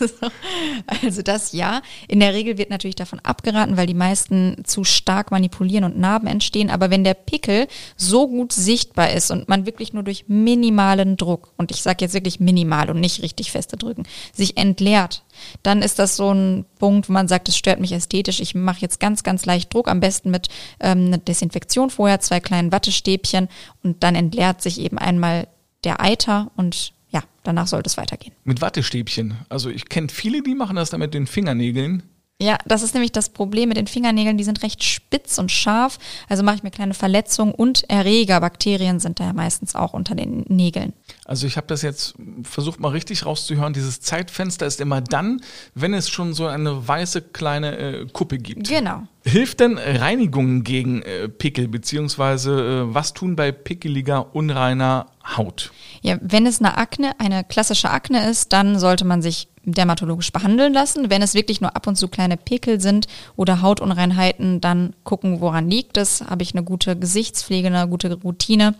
also 1.02 1.22
das 1.22 1.52
ja. 1.52 1.80
In 2.08 2.20
der 2.20 2.34
Regel 2.34 2.58
wird 2.58 2.68
natürlich 2.68 2.94
davon 2.94 3.18
abgeraten, 3.20 3.78
weil 3.78 3.86
die 3.86 3.94
meisten 3.94 4.62
zu 4.64 4.84
stark 4.84 5.30
manipulieren 5.30 5.84
und 5.84 5.98
Narben 5.98 6.26
entstehen. 6.26 6.68
Aber 6.68 6.90
wenn 6.90 7.04
der 7.04 7.14
Pickel 7.14 7.68
so 7.96 8.28
gut 8.28 8.52
sichtbar 8.52 9.10
ist 9.10 9.30
und 9.30 9.48
man 9.48 9.64
wirklich 9.64 9.94
nur 9.94 10.02
durch 10.02 10.26
minimalen 10.28 11.16
Druck, 11.16 11.54
und 11.56 11.70
ich 11.70 11.80
sage 11.80 12.04
jetzt 12.04 12.12
wirklich 12.12 12.38
minimal 12.38 12.90
und 12.90 13.00
nicht 13.00 13.22
richtig 13.22 13.50
feste 13.50 13.78
drücken, 13.78 14.02
sich 14.34 14.58
entleert, 14.58 15.22
dann 15.62 15.82
ist 15.82 15.98
das 15.98 16.16
so 16.16 16.32
ein 16.32 16.64
Punkt, 16.78 17.08
wo 17.08 17.12
man 17.12 17.28
sagt, 17.28 17.48
es 17.48 17.56
stört 17.56 17.80
mich 17.80 17.92
ästhetisch. 17.92 18.40
Ich 18.40 18.54
mache 18.54 18.80
jetzt 18.80 19.00
ganz, 19.00 19.22
ganz 19.22 19.46
leicht 19.46 19.72
Druck, 19.72 19.88
am 19.88 20.00
besten 20.00 20.30
mit 20.30 20.48
ähm, 20.80 21.06
einer 21.06 21.18
Desinfektion 21.18 21.90
vorher, 21.90 22.20
zwei 22.20 22.40
kleinen 22.40 22.72
Wattestäbchen 22.72 23.48
und 23.82 24.02
dann 24.02 24.14
entleert 24.14 24.62
sich 24.62 24.80
eben 24.80 24.98
einmal 24.98 25.48
der 25.84 26.00
Eiter 26.00 26.50
und 26.56 26.92
ja, 27.10 27.22
danach 27.44 27.66
sollte 27.66 27.88
es 27.88 27.96
weitergehen. 27.96 28.34
Mit 28.44 28.60
Wattestäbchen. 28.60 29.36
Also 29.48 29.70
ich 29.70 29.88
kenne 29.88 30.08
viele, 30.08 30.42
die 30.42 30.54
machen 30.54 30.76
das 30.76 30.90
dann 30.90 31.00
mit 31.00 31.14
den 31.14 31.26
Fingernägeln. 31.26 32.02
Ja, 32.38 32.58
das 32.66 32.82
ist 32.82 32.92
nämlich 32.92 33.12
das 33.12 33.30
Problem 33.30 33.70
mit 33.70 33.78
den 33.78 33.86
Fingernägeln. 33.86 34.36
Die 34.36 34.44
sind 34.44 34.62
recht 34.62 34.84
spitz 34.84 35.38
und 35.38 35.50
scharf. 35.50 35.98
Also 36.28 36.42
mache 36.42 36.56
ich 36.56 36.62
mir 36.62 36.70
kleine 36.70 36.92
Verletzungen 36.92 37.54
und 37.54 37.88
Erreger. 37.88 38.40
Bakterien 38.40 39.00
sind 39.00 39.20
da 39.20 39.24
ja 39.24 39.32
meistens 39.32 39.74
auch 39.74 39.94
unter 39.94 40.14
den 40.14 40.44
Nägeln. 40.48 40.92
Also 41.26 41.48
ich 41.48 41.56
habe 41.56 41.66
das 41.66 41.82
jetzt 41.82 42.14
versucht 42.44 42.78
mal 42.78 42.90
richtig 42.90 43.26
rauszuhören. 43.26 43.72
Dieses 43.72 44.00
Zeitfenster 44.00 44.64
ist 44.64 44.80
immer 44.80 45.00
dann, 45.00 45.40
wenn 45.74 45.92
es 45.92 46.08
schon 46.08 46.34
so 46.34 46.46
eine 46.46 46.86
weiße 46.86 47.20
kleine 47.20 47.76
äh, 47.76 48.06
Kuppe 48.12 48.38
gibt. 48.38 48.68
Genau. 48.68 49.02
Hilft 49.24 49.58
denn 49.58 49.76
Reinigung 49.76 50.62
gegen 50.62 51.02
äh, 51.02 51.28
Pickel, 51.28 51.66
beziehungsweise 51.66 52.86
äh, 52.88 52.94
was 52.94 53.12
tun 53.12 53.34
bei 53.34 53.50
pickeliger, 53.50 54.36
unreiner 54.36 55.06
Haut? 55.36 55.72
Ja, 56.00 56.16
wenn 56.20 56.46
es 56.46 56.60
eine 56.60 56.78
Akne, 56.78 57.18
eine 57.18 57.42
klassische 57.42 57.90
Akne 57.90 58.30
ist, 58.30 58.52
dann 58.52 58.78
sollte 58.78 59.04
man 59.04 59.20
sich 59.20 59.48
dermatologisch 59.64 60.32
behandeln 60.32 60.72
lassen. 60.72 61.10
Wenn 61.10 61.22
es 61.22 61.34
wirklich 61.34 61.60
nur 61.60 61.74
ab 61.74 61.88
und 61.88 61.96
zu 61.96 62.06
kleine 62.06 62.36
Pickel 62.36 62.80
sind 62.80 63.08
oder 63.34 63.62
Hautunreinheiten, 63.62 64.60
dann 64.60 64.94
gucken, 65.02 65.40
woran 65.40 65.68
liegt 65.68 65.96
es. 65.96 66.20
Habe 66.20 66.44
ich 66.44 66.54
eine 66.54 66.62
gute 66.62 66.96
Gesichtspflege, 66.96 67.66
eine 67.66 67.88
gute 67.88 68.14
Routine? 68.14 68.76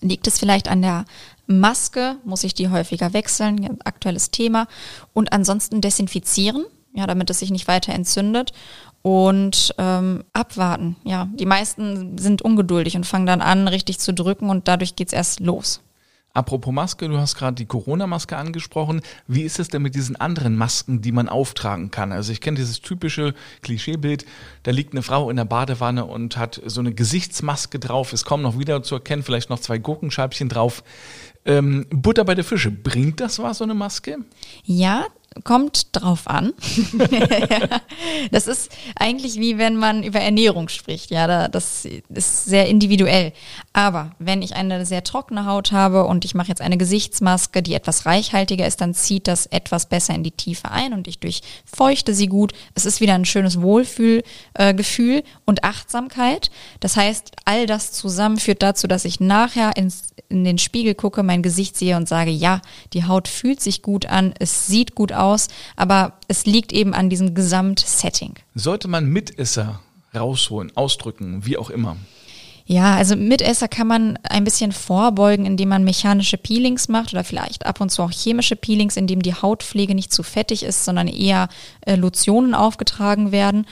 Liegt 0.00 0.26
es 0.26 0.38
vielleicht 0.38 0.68
an 0.68 0.82
der 0.82 1.04
Maske? 1.50 2.16
Muss 2.24 2.44
ich 2.44 2.54
die 2.54 2.68
häufiger 2.68 3.12
wechseln? 3.12 3.78
Aktuelles 3.84 4.30
Thema. 4.30 4.66
Und 5.12 5.32
ansonsten 5.32 5.80
desinfizieren, 5.80 6.64
ja, 6.94 7.06
damit 7.06 7.28
es 7.30 7.40
sich 7.40 7.50
nicht 7.50 7.68
weiter 7.68 7.92
entzündet. 7.92 8.52
Und 9.02 9.74
ähm, 9.78 10.24
abwarten. 10.32 10.96
Ja, 11.04 11.28
die 11.32 11.46
meisten 11.46 12.18
sind 12.18 12.42
ungeduldig 12.42 12.96
und 12.96 13.06
fangen 13.06 13.26
dann 13.26 13.40
an, 13.40 13.66
richtig 13.66 13.98
zu 13.98 14.12
drücken 14.12 14.50
und 14.50 14.68
dadurch 14.68 14.94
geht's 14.94 15.12
erst 15.12 15.40
los. 15.40 15.80
Apropos 16.32 16.72
Maske, 16.72 17.08
du 17.08 17.18
hast 17.18 17.34
gerade 17.34 17.56
die 17.56 17.66
Corona-Maske 17.66 18.36
angesprochen. 18.36 19.00
Wie 19.26 19.42
ist 19.42 19.58
es 19.58 19.68
denn 19.68 19.82
mit 19.82 19.96
diesen 19.96 20.14
anderen 20.14 20.56
Masken, 20.56 21.02
die 21.02 21.10
man 21.10 21.28
auftragen 21.28 21.90
kann? 21.90 22.12
Also 22.12 22.30
ich 22.30 22.40
kenne 22.40 22.56
dieses 22.56 22.80
typische 22.80 23.34
Klischeebild, 23.62 24.24
da 24.62 24.70
liegt 24.70 24.92
eine 24.92 25.02
Frau 25.02 25.28
in 25.28 25.36
der 25.36 25.44
Badewanne 25.44 26.04
und 26.04 26.36
hat 26.36 26.60
so 26.64 26.80
eine 26.80 26.92
Gesichtsmaske 26.92 27.80
drauf, 27.80 28.12
ist 28.12 28.24
kaum 28.24 28.42
noch 28.42 28.58
wieder 28.58 28.84
zu 28.84 28.94
erkennen, 28.94 29.24
vielleicht 29.24 29.50
noch 29.50 29.58
zwei 29.58 29.78
Gurkenscheibchen 29.78 30.48
drauf. 30.48 30.84
Ähm, 31.44 31.86
Butter 31.90 32.24
bei 32.24 32.36
der 32.36 32.44
Fische, 32.44 32.70
bringt 32.70 33.18
das 33.18 33.40
was, 33.40 33.58
so 33.58 33.64
eine 33.64 33.74
Maske? 33.74 34.18
Ja, 34.62 35.06
Kommt 35.44 35.86
drauf 35.92 36.26
an. 36.26 36.52
das 38.32 38.48
ist 38.48 38.72
eigentlich 38.96 39.38
wie 39.38 39.58
wenn 39.58 39.76
man 39.76 40.02
über 40.02 40.18
Ernährung 40.18 40.68
spricht. 40.68 41.12
Ja, 41.12 41.46
das 41.46 41.86
ist 42.08 42.44
sehr 42.46 42.66
individuell. 42.66 43.32
Aber 43.72 44.10
wenn 44.18 44.42
ich 44.42 44.56
eine 44.56 44.84
sehr 44.84 45.04
trockene 45.04 45.46
Haut 45.46 45.70
habe 45.70 46.04
und 46.04 46.24
ich 46.24 46.34
mache 46.34 46.48
jetzt 46.48 46.60
eine 46.60 46.76
Gesichtsmaske, 46.76 47.62
die 47.62 47.74
etwas 47.74 48.04
reichhaltiger 48.04 48.66
ist, 48.66 48.80
dann 48.80 48.94
zieht 48.94 49.28
das 49.28 49.46
etwas 49.46 49.86
besser 49.86 50.12
in 50.12 50.24
die 50.24 50.32
Tiefe 50.32 50.72
ein 50.72 50.92
und 50.92 51.06
ich 51.06 51.20
durchfeuchte 51.20 52.12
sie 52.12 52.26
gut. 52.26 52.52
Es 52.74 52.84
ist 52.84 53.00
wieder 53.00 53.14
ein 53.14 53.24
schönes 53.24 53.60
Wohlfühlgefühl 53.60 55.18
äh, 55.18 55.22
und 55.44 55.62
Achtsamkeit. 55.62 56.50
Das 56.80 56.96
heißt, 56.96 57.32
all 57.44 57.66
das 57.66 57.92
zusammen 57.92 58.38
führt 58.38 58.62
dazu, 58.62 58.88
dass 58.88 59.04
ich 59.04 59.20
nachher 59.20 59.76
ins, 59.76 60.14
in 60.28 60.42
den 60.42 60.58
Spiegel 60.58 60.96
gucke, 60.96 61.22
mein 61.22 61.42
Gesicht 61.42 61.76
sehe 61.76 61.96
und 61.96 62.08
sage, 62.08 62.32
ja, 62.32 62.62
die 62.92 63.04
Haut 63.04 63.28
fühlt 63.28 63.60
sich 63.60 63.82
gut 63.82 64.06
an, 64.06 64.34
es 64.40 64.66
sieht 64.66 64.96
gut 64.96 65.12
aus, 65.12 65.46
aber 65.76 66.14
es 66.26 66.44
liegt 66.44 66.72
eben 66.72 66.92
an 66.92 67.08
diesem 67.08 67.34
Gesamtsetting. 67.36 68.34
Sollte 68.56 68.88
man 68.88 69.06
Mitesser 69.06 69.80
rausholen, 70.12 70.76
ausdrücken, 70.76 71.46
wie 71.46 71.56
auch 71.56 71.70
immer? 71.70 71.96
Ja, 72.70 72.94
also 72.94 73.16
Mitesser 73.16 73.66
kann 73.66 73.88
man 73.88 74.16
ein 74.22 74.44
bisschen 74.44 74.70
vorbeugen, 74.70 75.44
indem 75.44 75.70
man 75.70 75.82
mechanische 75.82 76.36
Peelings 76.36 76.86
macht 76.86 77.12
oder 77.12 77.24
vielleicht 77.24 77.66
ab 77.66 77.80
und 77.80 77.90
zu 77.90 78.00
auch 78.00 78.12
chemische 78.12 78.54
Peelings, 78.54 78.96
indem 78.96 79.22
die 79.22 79.34
Hautpflege 79.34 79.92
nicht 79.96 80.12
zu 80.12 80.22
fettig 80.22 80.62
ist, 80.62 80.84
sondern 80.84 81.08
eher 81.08 81.48
äh, 81.80 81.96
Lotionen 81.96 82.54
aufgetragen 82.54 83.32
werden. 83.32 83.66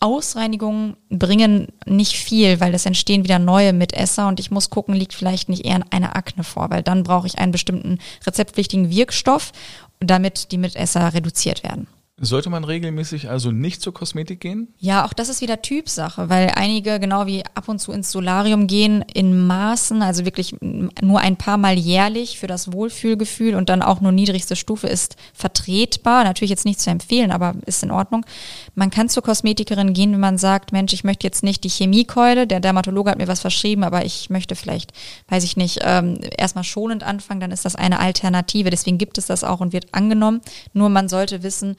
Ausreinigungen 0.00 0.96
bringen 1.10 1.68
nicht 1.84 2.14
viel, 2.14 2.58
weil 2.58 2.72
es 2.72 2.86
entstehen 2.86 3.22
wieder 3.24 3.38
neue 3.38 3.74
Mitesser 3.74 4.28
und 4.28 4.40
ich 4.40 4.50
muss 4.50 4.70
gucken, 4.70 4.94
liegt 4.94 5.12
vielleicht 5.12 5.50
nicht 5.50 5.66
eher 5.66 5.82
eine 5.90 6.16
Akne 6.16 6.42
vor, 6.42 6.70
weil 6.70 6.82
dann 6.82 7.02
brauche 7.02 7.26
ich 7.26 7.38
einen 7.38 7.52
bestimmten 7.52 7.98
rezeptpflichtigen 8.26 8.88
Wirkstoff 8.88 9.52
damit 10.00 10.52
die 10.52 10.58
Mitesser 10.58 11.12
reduziert 11.12 11.62
werden. 11.64 11.88
Sollte 12.20 12.50
man 12.50 12.64
regelmäßig 12.64 13.30
also 13.30 13.52
nicht 13.52 13.80
zur 13.80 13.94
Kosmetik 13.94 14.40
gehen? 14.40 14.74
Ja, 14.78 15.04
auch 15.04 15.12
das 15.12 15.28
ist 15.28 15.40
wieder 15.40 15.62
Typsache, 15.62 16.28
weil 16.28 16.50
einige, 16.56 16.98
genau 16.98 17.26
wie 17.26 17.44
ab 17.54 17.68
und 17.68 17.78
zu 17.78 17.92
ins 17.92 18.10
Solarium 18.10 18.66
gehen, 18.66 19.04
in 19.14 19.46
Maßen, 19.46 20.02
also 20.02 20.24
wirklich 20.24 20.56
nur 20.60 21.20
ein 21.20 21.36
paar 21.36 21.58
Mal 21.58 21.78
jährlich 21.78 22.40
für 22.40 22.48
das 22.48 22.72
Wohlfühlgefühl 22.72 23.54
und 23.54 23.68
dann 23.68 23.82
auch 23.82 24.00
nur 24.00 24.10
niedrigste 24.10 24.56
Stufe 24.56 24.88
ist 24.88 25.14
vertretbar. 25.32 26.24
Natürlich 26.24 26.50
jetzt 26.50 26.64
nicht 26.64 26.80
zu 26.80 26.90
empfehlen, 26.90 27.30
aber 27.30 27.54
ist 27.66 27.84
in 27.84 27.92
Ordnung. 27.92 28.26
Man 28.74 28.90
kann 28.90 29.08
zur 29.08 29.22
Kosmetikerin 29.22 29.92
gehen, 29.92 30.12
wenn 30.12 30.20
man 30.20 30.38
sagt, 30.38 30.72
Mensch, 30.72 30.92
ich 30.92 31.04
möchte 31.04 31.24
jetzt 31.24 31.44
nicht 31.44 31.62
die 31.62 31.70
Chemiekeule, 31.70 32.48
der 32.48 32.58
Dermatologe 32.58 33.12
hat 33.12 33.18
mir 33.18 33.28
was 33.28 33.40
verschrieben, 33.40 33.84
aber 33.84 34.04
ich 34.04 34.28
möchte 34.28 34.56
vielleicht, 34.56 34.92
weiß 35.28 35.44
ich 35.44 35.56
nicht, 35.56 35.80
ähm, 35.82 36.18
erstmal 36.36 36.64
schonend 36.64 37.04
anfangen, 37.04 37.40
dann 37.40 37.52
ist 37.52 37.64
das 37.64 37.76
eine 37.76 38.00
Alternative. 38.00 38.70
Deswegen 38.70 38.98
gibt 38.98 39.18
es 39.18 39.26
das 39.26 39.44
auch 39.44 39.60
und 39.60 39.72
wird 39.72 39.94
angenommen. 39.94 40.40
Nur 40.72 40.88
man 40.88 41.08
sollte 41.08 41.44
wissen, 41.44 41.76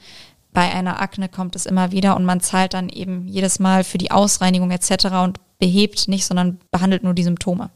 bei 0.52 0.72
einer 0.72 1.00
Akne 1.00 1.28
kommt 1.28 1.56
es 1.56 1.66
immer 1.66 1.92
wieder 1.92 2.16
und 2.16 2.24
man 2.24 2.40
zahlt 2.40 2.74
dann 2.74 2.88
eben 2.88 3.26
jedes 3.28 3.58
Mal 3.58 3.84
für 3.84 3.98
die 3.98 4.10
Ausreinigung 4.10 4.70
etc. 4.70 5.06
und 5.22 5.38
behebt 5.58 6.08
nicht, 6.08 6.26
sondern 6.26 6.58
behandelt 6.70 7.04
nur 7.04 7.14
die 7.14 7.22
Symptome. 7.22 7.70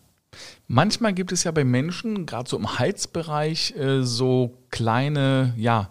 Manchmal 0.66 1.12
gibt 1.12 1.30
es 1.30 1.44
ja 1.44 1.52
bei 1.52 1.64
Menschen, 1.64 2.26
gerade 2.26 2.48
so 2.48 2.56
im 2.56 2.78
Halsbereich, 2.78 3.76
äh, 3.76 4.02
so 4.02 4.58
kleine, 4.70 5.54
ja, 5.56 5.90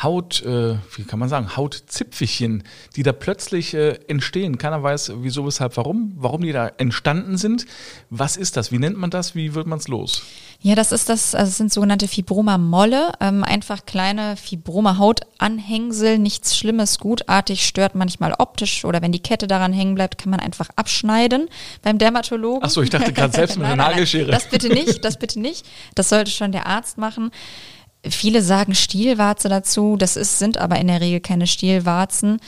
Haut, 0.00 0.42
äh, 0.42 0.76
wie 0.96 1.04
kann 1.04 1.18
man 1.18 1.28
sagen, 1.28 1.54
Hautzipfelchen, 1.54 2.64
die 2.96 3.02
da 3.02 3.12
plötzlich 3.12 3.74
äh, 3.74 3.98
entstehen. 4.08 4.56
Keiner 4.56 4.82
weiß, 4.82 5.12
wieso, 5.16 5.44
weshalb, 5.46 5.76
warum, 5.76 6.14
warum 6.16 6.40
die 6.40 6.52
da 6.52 6.68
entstanden 6.78 7.36
sind. 7.36 7.66
Was 8.08 8.36
ist 8.38 8.56
das? 8.56 8.72
Wie 8.72 8.78
nennt 8.78 8.96
man 8.96 9.10
das? 9.10 9.34
Wie 9.34 9.54
wird 9.54 9.66
man 9.66 9.78
es 9.78 9.88
los? 9.88 10.22
Ja, 10.60 10.74
das 10.76 10.92
ist 10.92 11.08
das, 11.08 11.34
also 11.34 11.50
das 11.50 11.58
sind 11.58 11.72
sogenannte 11.72 12.08
Fibroma-Molle, 12.08 13.12
ähm, 13.20 13.44
einfach 13.44 13.84
kleine 13.84 14.36
Fibroma-Hautanhängsel, 14.36 16.18
nichts 16.18 16.56
Schlimmes, 16.56 16.98
gutartig, 16.98 17.66
stört 17.66 17.94
manchmal 17.94 18.32
optisch 18.38 18.84
oder 18.84 19.02
wenn 19.02 19.10
die 19.10 19.22
Kette 19.22 19.48
daran 19.48 19.72
hängen 19.72 19.96
bleibt, 19.96 20.18
kann 20.18 20.30
man 20.30 20.38
einfach 20.38 20.70
abschneiden 20.76 21.48
beim 21.82 21.98
Dermatologen. 21.98 22.62
Ach 22.62 22.70
so, 22.70 22.80
ich 22.80 22.90
dachte 22.90 23.12
gerade 23.12 23.34
selbst 23.34 23.56
mit 23.58 23.66
der 23.66 23.76
Nagelschere. 23.76 24.30
Nein, 24.30 24.32
das 24.32 24.48
bitte 24.48 24.68
nicht, 24.68 25.04
das 25.04 25.18
bitte 25.18 25.40
nicht. 25.40 25.66
Das 25.96 26.08
sollte 26.08 26.30
schon 26.30 26.52
der 26.52 26.66
Arzt 26.66 26.96
machen. 26.96 27.32
Viele 28.08 28.42
sagen 28.42 28.74
Stielwarze 28.74 29.48
dazu, 29.48 29.96
das 29.96 30.16
ist, 30.16 30.38
sind 30.38 30.58
aber 30.58 30.78
in 30.78 30.88
der 30.88 31.00
Regel 31.00 31.20
keine 31.20 31.46
Stielwarzen, 31.46 32.40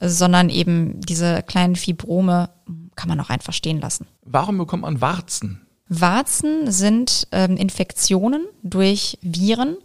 sondern 0.00 0.48
eben 0.48 1.00
diese 1.00 1.42
kleinen 1.42 1.76
Fibrome 1.76 2.50
kann 2.96 3.08
man 3.08 3.20
auch 3.20 3.30
einfach 3.30 3.52
stehen 3.52 3.80
lassen. 3.80 4.06
Warum 4.24 4.58
bekommt 4.58 4.82
man 4.82 5.00
Warzen? 5.00 5.66
Warzen 5.88 6.70
sind 6.70 7.28
ähm, 7.32 7.56
Infektionen 7.58 8.46
durch 8.62 9.18
Viren. 9.20 9.76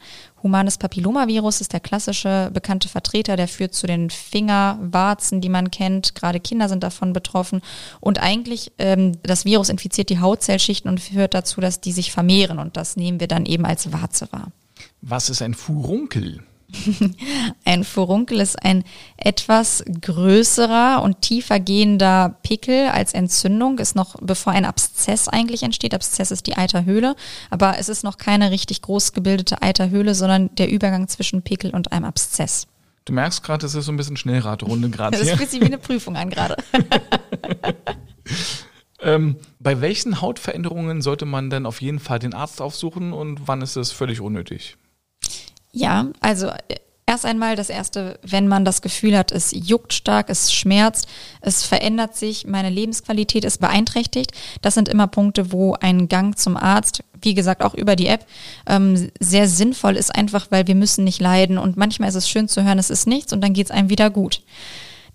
Humanes 0.42 0.78
Papillomavirus 0.78 1.60
ist 1.60 1.74
der 1.74 1.82
klassische 1.82 2.50
bekannte 2.54 2.88
Vertreter, 2.88 3.36
der 3.36 3.50
führt 3.50 3.74
zu 3.74 3.88
den 3.88 4.10
Fingerwarzen, 4.10 5.42
die 5.42 5.50
man 5.50 5.70
kennt. 5.70 6.16
Gerade 6.16 6.40
Kinder 6.40 6.70
sind 6.70 6.84
davon 6.84 7.12
betroffen. 7.12 7.62
Und 8.00 8.22
eigentlich, 8.22 8.72
ähm, 8.78 9.14
das 9.24 9.44
Virus 9.44 9.68
infiziert 9.68 10.10
die 10.10 10.20
Hautzellschichten 10.20 10.90
und 10.90 11.02
führt 11.02 11.34
dazu, 11.34 11.60
dass 11.60 11.82
die 11.82 11.92
sich 11.92 12.14
vermehren. 12.14 12.60
Und 12.60 12.78
das 12.78 12.96
nehmen 12.96 13.20
wir 13.20 13.28
dann 13.28 13.46
eben 13.46 13.66
als 13.66 13.92
Warze 13.92 14.30
wahr. 14.32 14.52
Was 15.02 15.30
ist 15.30 15.42
ein 15.42 15.54
Furunkel? 15.54 16.44
ein 17.66 17.84
Furunkel 17.84 18.42
ist 18.42 18.62
ein 18.62 18.84
etwas 19.16 19.84
größerer 20.02 21.02
und 21.02 21.22
tiefer 21.22 21.60
gehender 21.60 22.38
Pickel 22.44 22.88
als 22.90 23.14
Entzündung, 23.14 23.80
ist 23.80 23.96
noch 23.96 24.16
bevor 24.22 24.54
ein 24.54 24.66
Abszess 24.66 25.30
eigentlich 25.30 25.64
entsteht. 25.64 25.94
Abszess 25.94 26.32
ist 26.32 26.46
die 26.46 26.58
Eiterhöhle, 26.58 27.16
aber 27.50 27.78
es 27.80 27.90
ist 27.90 28.04
noch 28.04 28.18
keine 28.18 28.52
richtig 28.52 28.82
groß 28.82 29.14
gebildete 29.14 29.62
Eiterhöhle, 29.62 30.14
sondern 30.14 30.54
der 30.56 30.70
Übergang 30.70 31.08
zwischen 31.08 31.42
Pickel 31.42 31.72
und 31.72 31.92
einem 31.92 32.06
Abszess. 32.06 32.68
Du 33.06 33.14
merkst 33.14 33.42
gerade, 33.44 33.66
es 33.66 33.74
ist 33.74 33.86
so 33.86 33.92
ein 33.94 33.98
bisschen 33.98 34.18
Schnellradrunde 34.18 34.90
gerade. 34.92 35.18
Das 35.18 35.30
fühlt 35.30 35.50
sich 35.50 35.62
wie 35.62 35.66
eine 35.66 35.78
Prüfung 35.78 36.18
an 36.18 36.30
gerade. 36.30 36.58
ähm, 39.08 39.38
bei 39.60 39.80
welchen 39.80 40.22
Hautveränderungen 40.22 41.02
sollte 41.02 41.26
man 41.26 41.50
denn 41.50 41.66
auf 41.66 41.82
jeden 41.82 42.00
Fall 42.00 42.20
den 42.20 42.34
Arzt 42.34 42.62
aufsuchen 42.62 43.14
und 43.14 43.48
wann 43.48 43.62
ist 43.62 43.78
es 43.78 43.92
völlig 43.92 44.20
unnötig? 44.20 44.76
Ja, 45.72 46.08
also 46.20 46.48
äh, 46.48 46.76
erst 47.06 47.26
einmal 47.26 47.56
das 47.56 47.70
erste, 47.70 48.20
wenn 48.22 48.50
man 48.50 48.66
das 48.66 48.82
Gefühl 48.82 49.18
hat, 49.18 49.32
es 49.32 49.54
juckt 49.54 49.94
stark, 49.94 50.30
es 50.30 50.52
schmerzt, 50.54 51.08
es 51.40 51.64
verändert 51.64 52.18
sich, 52.18 52.46
meine 52.46 52.70
Lebensqualität 52.70 53.46
ist 53.46 53.60
beeinträchtigt. 53.60 54.34
Das 54.62 54.74
sind 54.74 54.90
immer 54.90 55.08
Punkte, 55.08 55.54
wo 55.54 55.76
ein 55.76 56.10
Gang 56.10 56.38
zum 56.38 56.58
Arzt, 56.58 57.02
wie 57.22 57.34
gesagt, 57.34 57.64
auch 57.64 57.76
über 57.76 57.96
die 57.96 58.08
App, 58.08 58.26
ähm, 58.68 59.10
sehr 59.22 59.48
sinnvoll 59.48 59.96
ist, 59.96 60.14
einfach 60.14 60.48
weil 60.50 60.68
wir 60.68 60.76
müssen 60.76 61.06
nicht 61.06 61.22
leiden 61.22 61.58
und 61.58 61.78
manchmal 61.78 62.10
ist 62.10 62.16
es 62.16 62.30
schön 62.30 62.50
zu 62.50 62.66
hören, 62.66 62.78
es 62.78 62.90
ist 62.90 63.08
nichts 63.08 63.32
und 63.32 63.40
dann 63.40 63.54
geht 63.54 63.68
es 63.68 63.72
einem 63.72 63.90
wieder 63.90 64.10
gut. 64.10 64.42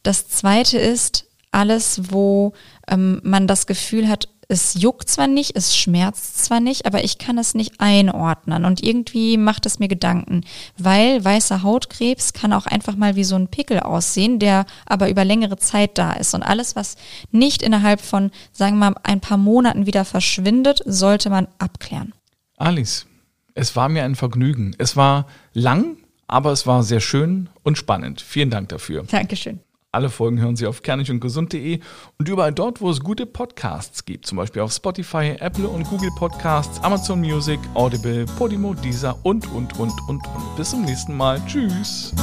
Das 0.02 0.28
zweite 0.28 0.78
ist 0.78 1.26
alles, 1.52 2.10
wo 2.10 2.54
ähm, 2.88 3.20
man 3.22 3.46
das 3.46 3.66
Gefühl 3.66 4.08
hat, 4.08 4.28
es 4.48 4.74
juckt 4.74 5.08
zwar 5.08 5.28
nicht, 5.28 5.56
es 5.56 5.74
schmerzt 5.74 6.44
zwar 6.44 6.60
nicht, 6.60 6.84
aber 6.84 7.02
ich 7.04 7.16
kann 7.16 7.38
es 7.38 7.54
nicht 7.54 7.80
einordnen 7.80 8.66
und 8.66 8.82
irgendwie 8.82 9.38
macht 9.38 9.64
es 9.64 9.78
mir 9.78 9.88
Gedanken, 9.88 10.44
weil 10.76 11.24
weißer 11.24 11.62
Hautkrebs 11.62 12.34
kann 12.34 12.52
auch 12.52 12.66
einfach 12.66 12.94
mal 12.94 13.16
wie 13.16 13.24
so 13.24 13.34
ein 13.36 13.48
Pickel 13.48 13.80
aussehen, 13.80 14.38
der 14.38 14.66
aber 14.84 15.08
über 15.08 15.24
längere 15.24 15.56
Zeit 15.56 15.96
da 15.96 16.12
ist 16.12 16.34
und 16.34 16.42
alles, 16.42 16.76
was 16.76 16.96
nicht 17.30 17.62
innerhalb 17.62 18.02
von, 18.02 18.30
sagen 18.52 18.78
wir 18.78 18.90
mal, 18.90 19.00
ein 19.04 19.20
paar 19.20 19.38
Monaten 19.38 19.86
wieder 19.86 20.04
verschwindet, 20.04 20.82
sollte 20.84 21.30
man 21.30 21.48
abklären. 21.58 22.12
Alice, 22.58 23.06
es 23.54 23.74
war 23.74 23.88
mir 23.88 24.04
ein 24.04 24.16
Vergnügen. 24.16 24.74
Es 24.78 24.96
war 24.96 25.26
lang, 25.54 25.96
aber 26.26 26.52
es 26.52 26.66
war 26.66 26.82
sehr 26.82 27.00
schön 27.00 27.48
und 27.62 27.78
spannend. 27.78 28.20
Vielen 28.20 28.50
Dank 28.50 28.68
dafür. 28.68 29.04
Dankeschön. 29.10 29.60
Alle 29.94 30.08
Folgen 30.08 30.40
hören 30.40 30.56
Sie 30.56 30.66
auf 30.66 30.80
kernigundgesund.de 30.80 31.80
und 32.18 32.26
überall 32.26 32.52
dort, 32.52 32.80
wo 32.80 32.88
es 32.88 33.00
gute 33.00 33.26
Podcasts 33.26 34.06
gibt, 34.06 34.24
zum 34.24 34.38
Beispiel 34.38 34.62
auf 34.62 34.72
Spotify, 34.72 35.36
Apple 35.38 35.68
und 35.68 35.84
Google 35.84 36.08
Podcasts, 36.16 36.82
Amazon 36.82 37.20
Music, 37.20 37.60
Audible, 37.74 38.24
Podimo, 38.38 38.72
Deezer 38.72 39.18
und, 39.22 39.46
und, 39.52 39.78
und, 39.78 39.92
und, 40.08 40.22
und. 40.34 40.56
Bis 40.56 40.70
zum 40.70 40.82
nächsten 40.86 41.14
Mal. 41.14 41.42
Tschüss. 41.46 42.14